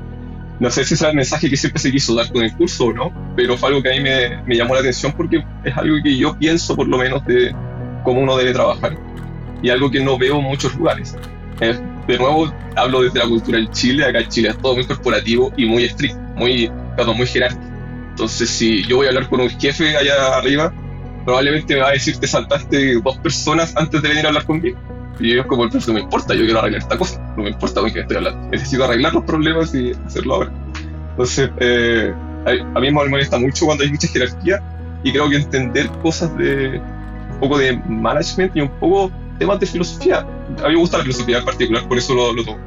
[0.60, 2.94] No sé si es el mensaje que siempre se quiso dar con el curso o
[2.94, 5.98] no, pero fue algo que a mí me, me llamó la atención porque es algo
[6.04, 7.54] que yo pienso por lo menos de
[8.04, 8.98] cómo uno debe trabajar
[9.62, 11.16] y algo que no veo en muchos lugares.
[12.08, 14.06] De nuevo, hablo desde la cultura del Chile.
[14.06, 17.64] Acá en Chile es todo muy corporativo y muy estricto, muy, perdón, muy jerárquico.
[18.12, 20.74] Entonces, si yo voy a hablar con un jefe allá arriba,
[21.26, 24.78] probablemente me va a decir te saltaste dos personas antes de venir a hablar conmigo.
[25.20, 27.90] Y yo, como, no me importa, yo quiero arreglar esta cosa, no me importa con
[27.90, 28.50] quién estoy hablando.
[28.50, 30.52] Necesito arreglar los problemas y hacerlo ahora.
[31.12, 32.14] Entonces, eh,
[32.46, 34.62] a mí me molesta mucho cuando hay mucha jerarquía
[35.04, 36.82] y creo que entender cosas de
[37.32, 40.20] un poco de management y un poco temas de filosofía.
[40.20, 42.60] A mí me gusta la filosofía en particular, por eso lo, lo tomo.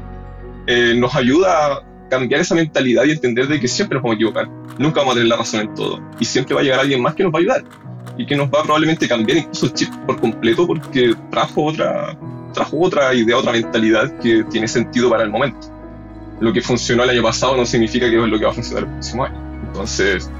[0.66, 4.16] Eh, nos ayuda a cambiar esa mentalidad y entender de que siempre nos vamos a
[4.16, 4.48] equivocar.
[4.78, 6.00] Nunca vamos a tener la razón en todo.
[6.18, 7.64] Y siempre va a llegar alguien más que nos va a ayudar.
[8.16, 12.18] Y que nos va a probablemente cambiar incluso el chip por completo porque trajo otra,
[12.52, 15.68] trajo otra idea, otra mentalidad que tiene sentido para el momento.
[16.40, 18.84] Lo que funcionó el año pasado no significa que es lo que va a funcionar
[18.84, 19.36] el próximo año.
[19.66, 20.30] Entonces,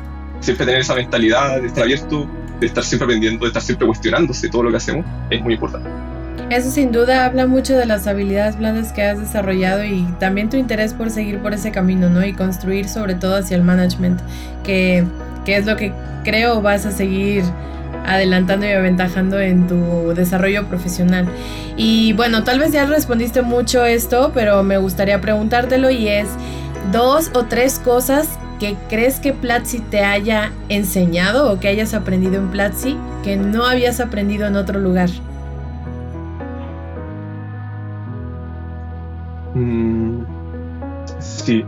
[0.41, 2.27] siempre tener esa mentalidad de estar abierto,
[2.61, 5.89] de estar siempre aprendiendo, de estar siempre cuestionándose todo lo que hacemos, es muy importante.
[6.51, 10.57] Eso sin duda habla mucho de las habilidades blandas que has desarrollado y también tu
[10.57, 12.25] interés por seguir por ese camino, ¿no?
[12.25, 14.21] Y construir sobre todo hacia el management,
[14.65, 15.05] que,
[15.45, 15.93] que es lo que
[16.25, 17.45] creo vas a seguir
[18.07, 21.29] adelantando y aventajando en tu desarrollo profesional.
[21.77, 26.29] Y bueno, tal vez ya respondiste mucho esto, pero me gustaría preguntártelo y es
[26.93, 28.29] dos o tres cosas
[28.59, 33.67] que crees que Platzi te haya enseñado o que hayas aprendido en Platzi que no
[33.67, 35.11] habías aprendido en otro lugar.
[39.59, 40.23] Mm,
[41.21, 41.65] sí.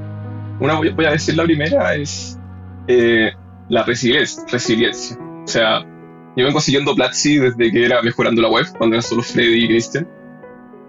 [0.61, 2.39] Una voy, a decir la primera es
[2.87, 3.33] eh,
[3.69, 5.17] la resiliencia, resiliencia.
[5.19, 5.81] O sea,
[6.37, 9.69] yo vengo siguiendo Platzi desde que era mejorando la web, cuando era solo Freddy y
[9.69, 10.07] Christian.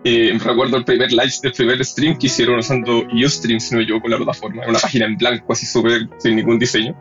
[0.03, 4.01] Eh, recuerdo el primer live, el primer stream que hicieron usando Ustream, si no yo,
[4.01, 4.63] con la plataforma.
[4.67, 6.95] Una página en blanco, así súper, sin ningún diseño.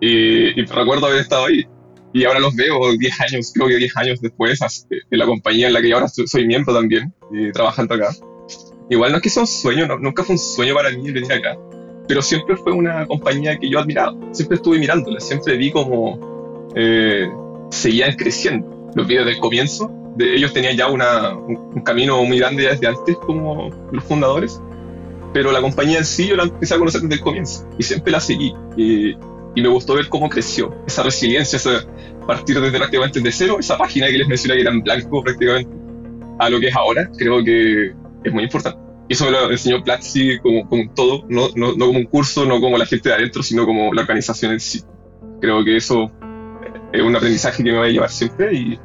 [0.00, 1.66] y recuerdo haber estado ahí.
[2.12, 4.60] Y ahora los veo 10 años, creo que 10 años después,
[4.90, 8.10] en la compañía en la que ahora soy miembro también, eh, trabajando acá.
[8.90, 11.58] Igual no es que sea un sueño, nunca fue un sueño para mí venir acá,
[12.06, 14.16] pero siempre fue una compañía que yo admiraba.
[14.32, 17.30] Siempre estuve mirándola, siempre vi como eh,
[17.70, 18.90] seguían creciendo.
[18.94, 22.86] Los vi desde el comienzo, de, ellos tenían ya una, un, camino muy grande desde
[22.86, 24.60] antes como los fundadores,
[25.34, 28.10] pero la compañía en sí yo la empecé a conocer desde el comienzo y siempre
[28.10, 28.54] la seguí.
[28.76, 29.10] Y,
[29.54, 31.84] y me gustó ver cómo creció esa resiliencia, esa
[32.28, 35.70] partir desde prácticamente de cero, esa página que les mencioné que era en blanco prácticamente,
[36.38, 37.92] a lo que es ahora, creo que
[38.24, 38.78] es muy importante.
[39.08, 42.44] Y eso me lo enseñó Platzi como, como todo, no, no, no, como un curso,
[42.44, 44.82] no como la gente de adentro, sino como la organización en sí.
[45.40, 46.10] Creo que eso
[46.92, 48.78] es un aprendizaje que me va a llevar siempre y,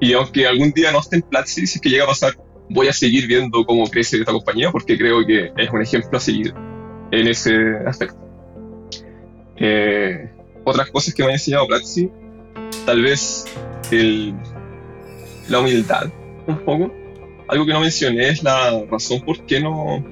[0.00, 2.34] y aunque algún día no esté en Platzi, si es que llega a pasar,
[2.70, 6.20] voy a seguir viendo cómo crece esta compañía porque creo que es un ejemplo a
[6.20, 6.54] seguir
[7.10, 7.52] en ese
[7.86, 8.18] aspecto.
[9.56, 10.30] Eh,
[10.64, 12.10] otras cosas que me ha enseñado Platzi,
[12.86, 13.44] tal vez
[13.90, 14.34] el,
[15.48, 16.10] la humildad,
[16.46, 17.01] un poco.
[17.52, 20.02] Algo que no mencioné es la razón por qué no,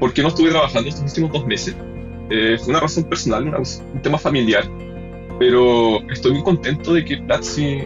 [0.00, 1.76] por qué no estuve trabajando estos últimos dos meses.
[2.30, 4.64] Eh, fue una razón personal, un tema familiar,
[5.38, 7.78] pero estoy muy contento de que Platzi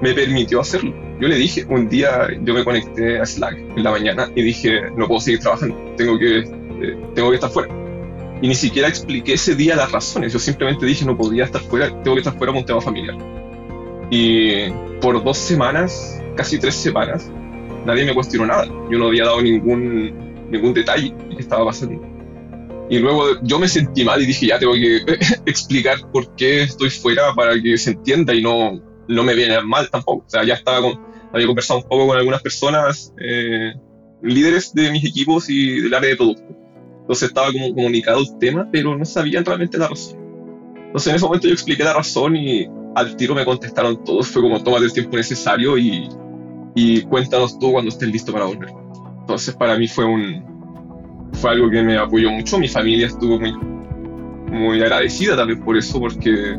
[0.00, 0.94] me permitió hacerlo.
[1.20, 4.82] Yo le dije, un día yo me conecté a Slack en la mañana y dije,
[4.96, 7.68] no puedo seguir trabajando, tengo que, eh, tengo que estar fuera
[8.42, 10.32] y ni siquiera expliqué ese día las razones.
[10.32, 13.16] Yo simplemente dije no podía estar fuera, tengo que estar fuera por un tema familiar.
[14.08, 17.28] Y por dos semanas, casi tres semanas,
[17.86, 18.66] nadie me cuestionó nada.
[18.90, 22.00] Yo no había dado ningún, ningún detalle de qué estaba pasando.
[22.88, 24.98] Y luego yo me sentí mal y dije, ya tengo que
[25.46, 29.88] explicar por qué estoy fuera para que se entienda y no, no me viene mal
[29.90, 30.24] tampoco.
[30.26, 31.00] O sea, ya estaba con,
[31.32, 33.72] había conversado un poco con algunas personas, eh,
[34.22, 36.56] líderes de mis equipos y del área de producto
[37.06, 40.18] entonces estaba como comunicado el tema, pero no sabían realmente la razón.
[40.86, 44.26] Entonces en ese momento yo expliqué la razón y al tiro me contestaron todos.
[44.26, 46.08] Fue como, toma el tiempo necesario y,
[46.76, 48.70] y cuéntanos tú cuando estés listo para volver.
[49.20, 50.54] Entonces para mí fue un
[51.32, 52.58] fue algo que me apoyó mucho.
[52.58, 53.52] Mi familia estuvo muy,
[54.52, 56.56] muy agradecida también por eso, porque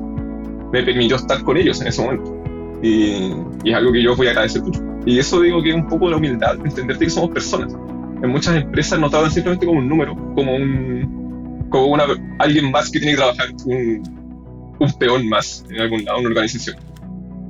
[0.73, 2.35] me permitió estar con ellos en ese momento.
[2.83, 3.31] Y,
[3.63, 4.83] y es algo que yo voy a agradecer mucho.
[5.05, 7.73] Y eso digo que es un poco la humildad, entenderte que somos personas
[8.21, 12.05] en muchas empresas no tratan simplemente como un número, como un como una,
[12.39, 16.77] alguien más que tiene que trabajar, un, un peón más en algún lado, una organización.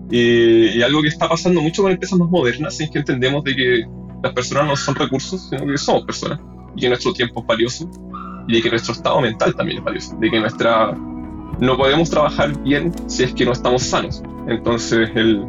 [0.10, 3.86] Y, algo que está pasando mucho con empresas más modernas es que entendemos de que
[4.24, 6.40] las personas no son recursos, sino que somos personas,
[6.76, 7.90] y que nuestro tiempo es valioso,
[8.48, 10.98] y de que nuestro estado mental también es valioso, de que nuestra
[11.60, 14.22] no podemos trabajar bien si es que no estamos sanos.
[14.48, 15.44] Entonces, el,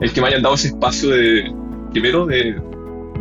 [0.00, 1.52] el que me hayan dado ese espacio de,
[1.90, 2.60] primero, de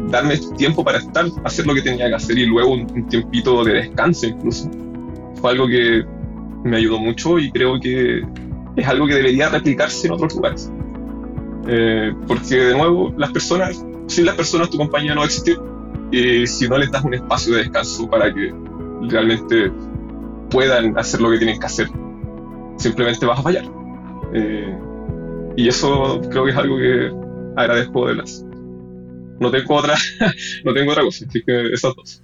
[0.09, 3.73] darme tiempo para estar, hacer lo que tenía que hacer y luego un, tiempito de
[3.73, 4.69] descanso incluso.
[5.41, 6.05] Fue algo que
[6.63, 8.21] me ayudó mucho y creo que
[8.77, 10.71] es algo que debería replicarse en otros lugares.
[11.67, 15.59] Eh, porque de nuevo, las personas, sin las personas tu compañía no va a existir.
[16.11, 18.53] Y si no les das un espacio de descanso para que
[19.09, 19.71] realmente
[20.49, 21.89] puedan hacer lo que tienen que hacer,
[22.77, 23.65] simplemente vas a fallar.
[24.33, 24.77] Eh,
[25.57, 27.11] y eso creo que es algo que
[27.57, 28.45] agradezco de las
[29.39, 29.95] no tengo otra,
[30.65, 32.21] no tengo otra cosa, así que esas dos.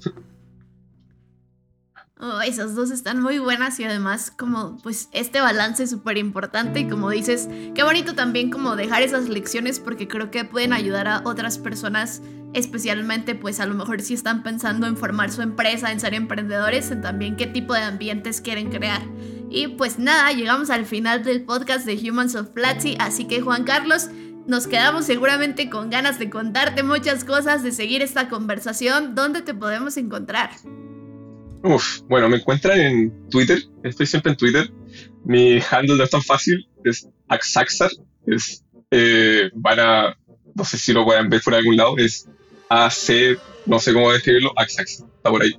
[2.25, 6.79] Oh, esas dos están muy buenas y además como pues este balance es súper importante
[6.79, 11.09] y como dices, qué bonito también como dejar esas lecciones porque creo que pueden ayudar
[11.09, 12.21] a otras personas,
[12.53, 16.91] especialmente pues a lo mejor si están pensando en formar su empresa, en ser emprendedores,
[16.91, 19.01] en también qué tipo de ambientes quieren crear.
[19.49, 23.65] Y pues nada, llegamos al final del podcast de Humans of Platzi, así que Juan
[23.65, 24.07] Carlos,
[24.47, 29.13] nos quedamos seguramente con ganas de contarte muchas cosas, de seguir esta conversación.
[29.13, 30.51] ¿Dónde te podemos encontrar?
[31.63, 33.63] Uf, bueno, me encuentran en Twitter.
[33.83, 34.69] Estoy siempre en Twitter.
[35.23, 36.67] Mi handle no es tan fácil.
[36.83, 37.89] Es Axaxar.
[38.27, 40.15] Es, eh, van
[40.55, 41.97] no sé si lo pueden ver por algún lado.
[41.97, 42.27] Es
[42.69, 44.51] AC, no sé cómo describirlo.
[44.57, 45.07] Axaxar.
[45.07, 45.57] Está por ahí.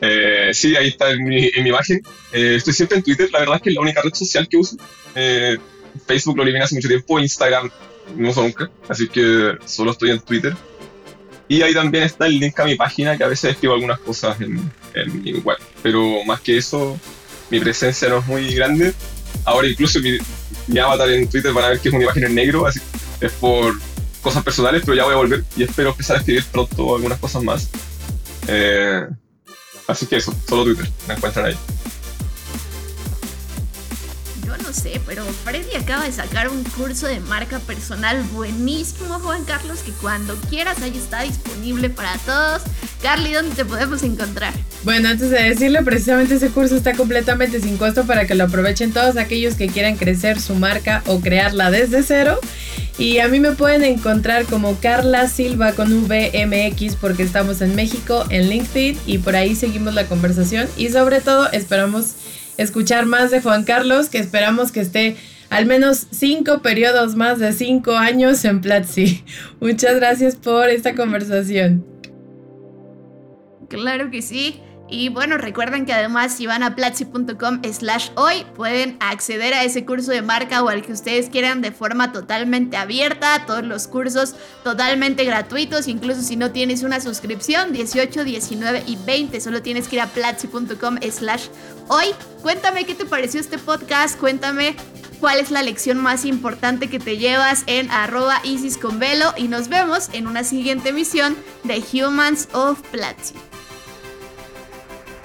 [0.00, 2.00] Eh, sí, ahí está en mi, en mi imagen.
[2.32, 3.28] Eh, estoy siempre en Twitter.
[3.32, 4.76] La verdad es que es la única red social que uso.
[5.14, 5.58] Eh,
[6.06, 7.70] Facebook lo eliminé hace mucho tiempo, Instagram
[8.16, 10.54] no uso nunca, así que solo estoy en Twitter.
[11.48, 14.40] Y ahí también está el link a mi página, que a veces escribo algunas cosas
[14.40, 14.70] en,
[15.44, 15.58] web.
[15.82, 16.98] Pero más que eso,
[17.50, 18.94] mi presencia no es muy grande.
[19.44, 20.18] Ahora incluso mi,
[20.68, 22.80] mi avatar en Twitter van a ver que es una imagen en negro, así
[23.20, 23.74] es por
[24.20, 27.42] cosas personales, pero ya voy a volver y espero empezar a escribir pronto algunas cosas
[27.42, 27.68] más.
[28.48, 29.06] Eh,
[29.86, 31.56] así que eso, solo Twitter, me encuentran ahí
[34.72, 39.92] sé, pero Freddy acaba de sacar un curso de marca personal buenísimo, Juan Carlos, que
[39.92, 42.62] cuando quieras ahí está disponible para todos.
[43.02, 44.52] Carly, ¿dónde te podemos encontrar?
[44.84, 48.92] Bueno, antes de decirle, precisamente ese curso está completamente sin costo para que lo aprovechen
[48.92, 52.38] todos aquellos que quieran crecer su marca o crearla desde cero.
[52.98, 58.24] Y a mí me pueden encontrar como Carla Silva con VMX porque estamos en México,
[58.28, 62.14] en LinkedIn y por ahí seguimos la conversación y sobre todo esperamos
[62.56, 65.16] escuchar más de Juan Carlos, que esperamos que esté
[65.50, 69.24] al menos cinco periodos más de cinco años en Platzi.
[69.60, 71.84] Muchas gracias por esta conversación.
[73.68, 74.62] Claro que sí.
[74.92, 79.86] Y bueno, recuerden que además si van a platzi.com slash hoy pueden acceder a ese
[79.86, 84.34] curso de marca o al que ustedes quieran de forma totalmente abierta, todos los cursos
[84.62, 89.96] totalmente gratuitos, incluso si no tienes una suscripción, 18, 19 y 20, solo tienes que
[89.96, 91.46] ir a platzi.com slash
[91.88, 92.06] hoy.
[92.42, 94.74] Cuéntame qué te pareció este podcast, cuéntame
[95.20, 99.46] cuál es la lección más importante que te llevas en arroba Isis con Velo y
[99.46, 103.34] nos vemos en una siguiente emisión de Humans of Platzi.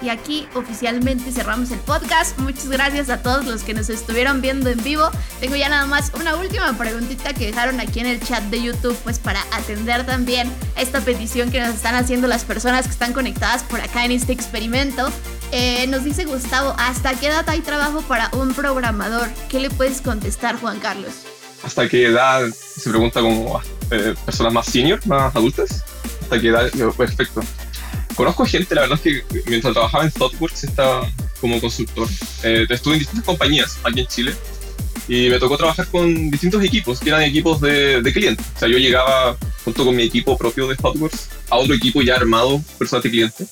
[0.00, 2.38] Y aquí oficialmente cerramos el podcast.
[2.38, 5.10] Muchas gracias a todos los que nos estuvieron viendo en vivo.
[5.40, 8.96] Tengo ya nada más una última preguntita que dejaron aquí en el chat de YouTube,
[9.02, 13.64] pues para atender también esta petición que nos están haciendo las personas que están conectadas
[13.64, 15.10] por acá en este experimento.
[15.52, 19.28] Eh, nos dice Gustavo, ¿hasta qué edad hay trabajo para un programador?
[19.48, 21.12] ¿Qué le puedes contestar, Juan Carlos?
[21.62, 22.42] ¿Hasta qué edad?
[22.52, 25.84] Se pregunta como eh, personas más senior, más adultas.
[26.22, 26.70] ¿Hasta qué edad?
[26.96, 27.42] Perfecto
[28.18, 31.08] conozco gente, la verdad es que mientras trabajaba en ThoughtWorks estaba
[31.40, 32.08] como consultor.
[32.42, 34.34] Eh, estuve en distintas compañías aquí en Chile
[35.06, 38.44] y me tocó trabajar con distintos equipos, que eran equipos de, de clientes.
[38.56, 42.16] O sea, yo llegaba junto con mi equipo propio de ThoughtWorks a otro equipo ya
[42.16, 43.46] armado, personas de cliente,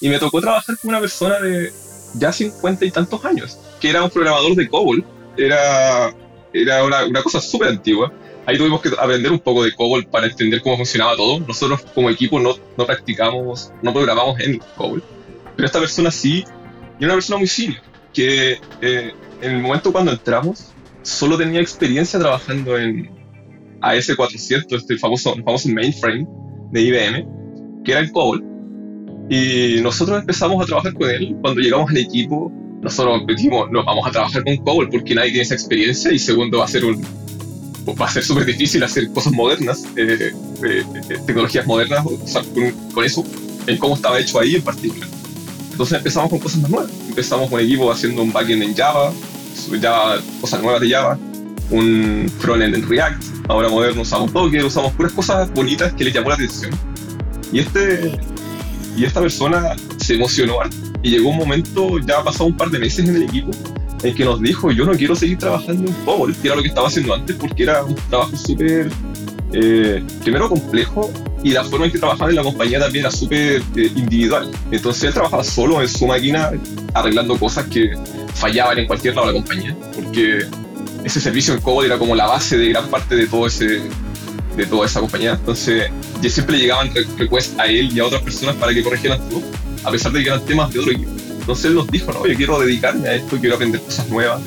[0.00, 1.72] y me tocó trabajar con una persona de
[2.14, 5.04] ya 50 y tantos años, que era un programador de COBOL.
[5.36, 6.14] Era,
[6.52, 8.12] era una, una cosa súper antigua
[8.46, 11.40] ahí tuvimos que aprender un poco de COBOL para entender cómo funcionaba todo.
[11.40, 15.02] Nosotros como equipo no, no practicamos, no programamos en COBOL,
[15.56, 16.44] pero esta persona sí,
[16.98, 17.82] y una persona muy senior,
[18.14, 20.72] que eh, en el momento cuando entramos
[21.02, 23.10] solo tenía experiencia trabajando en
[23.80, 26.26] AS400, este famoso, famoso mainframe
[26.70, 28.44] de IBM, que era en COBOL.
[29.28, 31.36] Y nosotros empezamos a trabajar con él.
[31.40, 35.42] Cuando llegamos al equipo, nosotros dijimos, no, vamos a trabajar con COBOL porque nadie tiene
[35.42, 37.02] esa experiencia y segundo va a ser un,
[37.94, 40.32] va a ser súper difícil hacer cosas modernas, eh,
[40.64, 42.04] eh, eh, tecnologías modernas,
[42.94, 43.24] con, eso,
[43.66, 45.08] en cómo estaba hecho ahí en particular.
[45.70, 46.90] Entonces empezamos con cosas más nuevas.
[47.08, 49.12] Empezamos con equipo haciendo un backend en Java,
[49.80, 51.18] Java, cosas nuevas de Java,
[51.70, 53.22] un frontend en React.
[53.48, 56.72] Ahora moderno usamos Docker, usamos puras cosas bonitas que les llamó la atención.
[57.52, 58.18] Y este
[58.96, 60.56] y esta persona se emocionó
[61.02, 63.50] y llegó un momento, ya ha pasado un par de meses en el equipo,
[64.02, 66.68] en que nos dijo, yo no quiero seguir trabajando en COBOL, que era lo que
[66.68, 68.90] estaba haciendo antes, porque era un trabajo súper,
[69.52, 73.62] eh, primero complejo, y la forma en que trabajaba en la compañía también era súper
[73.76, 74.50] eh, individual.
[74.70, 76.50] Entonces él trabajaba solo en su máquina,
[76.94, 77.92] arreglando cosas que
[78.34, 80.46] fallaban en cualquier lado de la compañía, porque
[81.04, 83.82] ese servicio en COBOL era como la base de gran parte de todo ese
[84.56, 85.32] de toda esa compañía.
[85.32, 85.90] Entonces,
[86.22, 89.42] ya siempre llegaban requests a él y a otras personas para que corrigieran todo,
[89.84, 91.10] a pesar de que eran temas de otro equipo.
[91.40, 94.42] Entonces él nos dijo, no, yo quiero dedicarme a esto, quiero aprender cosas nuevas.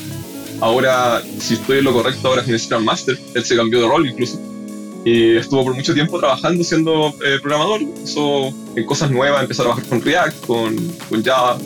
[0.59, 3.17] Ahora, si estoy en lo correcto, ahora es Scrum Master.
[3.33, 4.37] Él se cambió de rol incluso.
[5.05, 7.81] Y estuvo por mucho tiempo trabajando siendo eh, programador.
[8.03, 10.75] Hizo en cosas nuevas, empezó a trabajar con React, con,
[11.07, 11.57] con Java.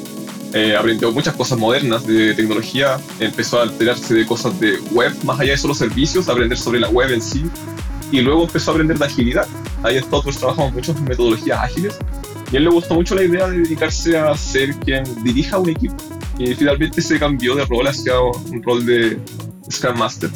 [0.53, 2.99] Eh, aprendió muchas cosas modernas de tecnología.
[3.19, 6.89] Empezó a alterarse de cosas de web, más allá de solo servicios, aprender sobre la
[6.89, 7.43] web en sí.
[8.13, 9.47] Y luego empezó a aprender de agilidad.
[9.81, 11.97] Ahí en todos trabajamos muchas metodologías ágiles
[12.51, 15.69] y a él le gustó mucho la idea de dedicarse a ser quien dirija un
[15.69, 15.95] equipo.
[16.37, 19.17] Y finalmente se cambió de rol hacia un rol de
[19.71, 20.29] Scrum Master.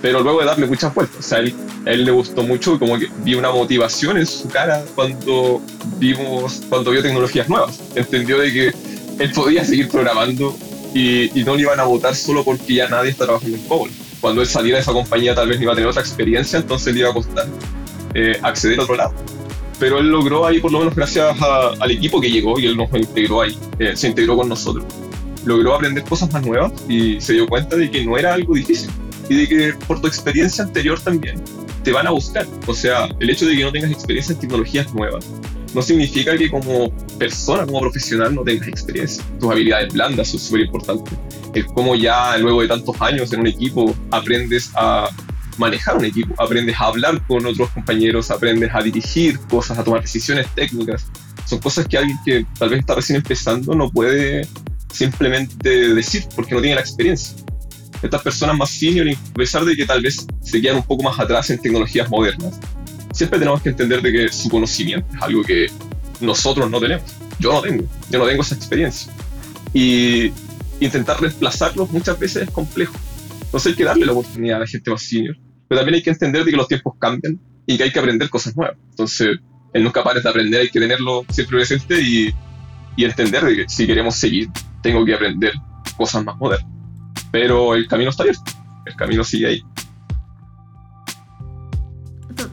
[0.00, 1.18] Pero luego de darle muchas vueltas.
[1.18, 4.82] O sea, a él le gustó mucho, como que vi una motivación en su cara
[4.94, 5.60] cuando
[5.98, 7.82] vimos, cuando vio tecnologías nuevas.
[7.94, 8.72] Entendió de que
[9.18, 10.56] él podía seguir programando
[10.94, 13.90] y, no le iban a votar solo porque ya nadie está trabajando en COBOL.
[14.24, 17.00] Cuando él saliera de esa compañía tal vez iba a tener otra experiencia, entonces le
[17.00, 17.46] iba a costar
[18.14, 19.12] eh, acceder a otro lado
[19.78, 21.36] pero él logró ahí, por lo menos gracias
[21.78, 24.86] al equipo que llegó y él nos integró ahí, eh, se integró con nosotros.
[25.44, 28.88] Logró aprender cosas más nuevas y se dio cuenta de que no era algo difícil.
[29.28, 31.42] y de que por tu experiencia anterior también
[31.82, 32.46] te van a buscar.
[32.66, 35.26] O sea, el hecho de que no tengas experiencia en tecnologías nuevas
[35.74, 39.22] no significa que como persona, como profesional, no tengas experiencia.
[39.40, 41.12] Tus habilidades blandas son súper importantes.
[41.52, 45.08] El cómo ya luego de tantos años en un equipo aprendes a
[45.58, 50.00] manejar un equipo, aprendes a hablar con otros compañeros, aprendes a dirigir cosas, a tomar
[50.00, 51.06] decisiones técnicas.
[51.46, 54.48] Son cosas que alguien que tal vez está recién empezando no puede
[54.92, 57.36] simplemente decir porque no tiene la experiencia
[58.04, 61.18] estas personas más senior, a pesar de que tal vez se quedan un poco más
[61.18, 62.60] atrás en tecnologías modernas,
[63.14, 65.66] siempre tenemos que entender de que su conocimiento es algo que
[66.20, 67.04] nosotros no tenemos.
[67.38, 69.10] Yo no tengo, yo no tengo esa experiencia.
[69.72, 70.32] Y
[70.80, 72.94] intentar reemplazarlos muchas veces es complejo.
[73.44, 75.36] Entonces hay que darle la oportunidad a la gente más senior.
[75.68, 78.28] Pero también hay que entender de que los tiempos cambian y que hay que aprender
[78.28, 78.76] cosas nuevas.
[78.90, 79.38] Entonces,
[79.72, 82.34] el nunca pares de aprender hay que tenerlo siempre presente y,
[82.96, 84.50] y entender de que si queremos seguir,
[84.82, 85.54] tengo que aprender
[85.96, 86.74] cosas más modernas
[87.34, 88.44] pero el camino está abierto,
[88.86, 89.62] el camino sigue ahí.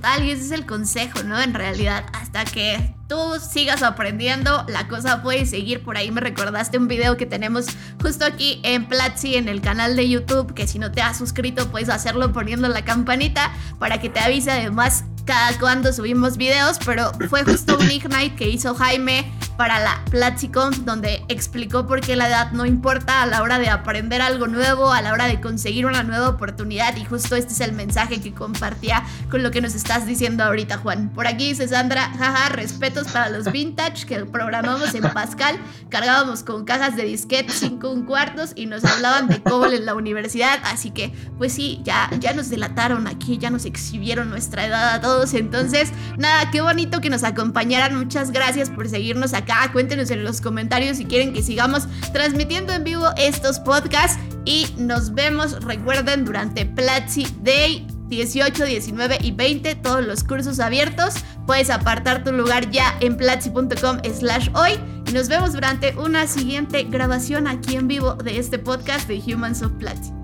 [0.02, 1.40] Total, y ese es el consejo, ¿no?
[1.40, 5.84] En realidad, hasta que tú sigas aprendiendo, la cosa puede seguir.
[5.84, 7.68] Por ahí me recordaste un video que tenemos
[8.02, 11.70] justo aquí en Platzi, en el canal de YouTube, que si no te has suscrito,
[11.70, 17.12] puedes hacerlo poniendo la campanita para que te avise además cada cuando subimos videos, pero
[17.30, 22.28] fue justo un Ignite que hizo Jaime para la PlatziConf donde explicó por qué la
[22.28, 25.86] edad no importa a la hora de aprender algo nuevo, a la hora de conseguir
[25.86, 26.96] una nueva oportunidad.
[26.98, 30.78] Y justo este es el mensaje que compartía con lo que nos estás diciendo ahorita
[30.78, 31.10] Juan.
[31.10, 35.60] Por aquí dice Sandra, jaja, respetos para los vintage que programamos en Pascal,
[35.90, 39.94] cargábamos con cajas de disquete 5 un cuartos y nos hablaban de COBOL en la
[39.94, 44.90] universidad, así que pues sí, ya, ya nos delataron aquí, ya nos exhibieron nuestra edad
[44.96, 45.02] a
[45.34, 47.98] entonces, nada, qué bonito que nos acompañaran.
[47.98, 49.70] Muchas gracias por seguirnos acá.
[49.72, 54.20] Cuéntenos en los comentarios si quieren que sigamos transmitiendo en vivo estos podcasts.
[54.46, 61.16] Y nos vemos, recuerden, durante Platzi Day 18, 19 y 20, todos los cursos abiertos.
[61.46, 64.72] Puedes apartar tu lugar ya en platzi.com slash hoy.
[65.08, 69.62] Y nos vemos durante una siguiente grabación aquí en vivo de este podcast de Humans
[69.62, 70.21] of Platzi.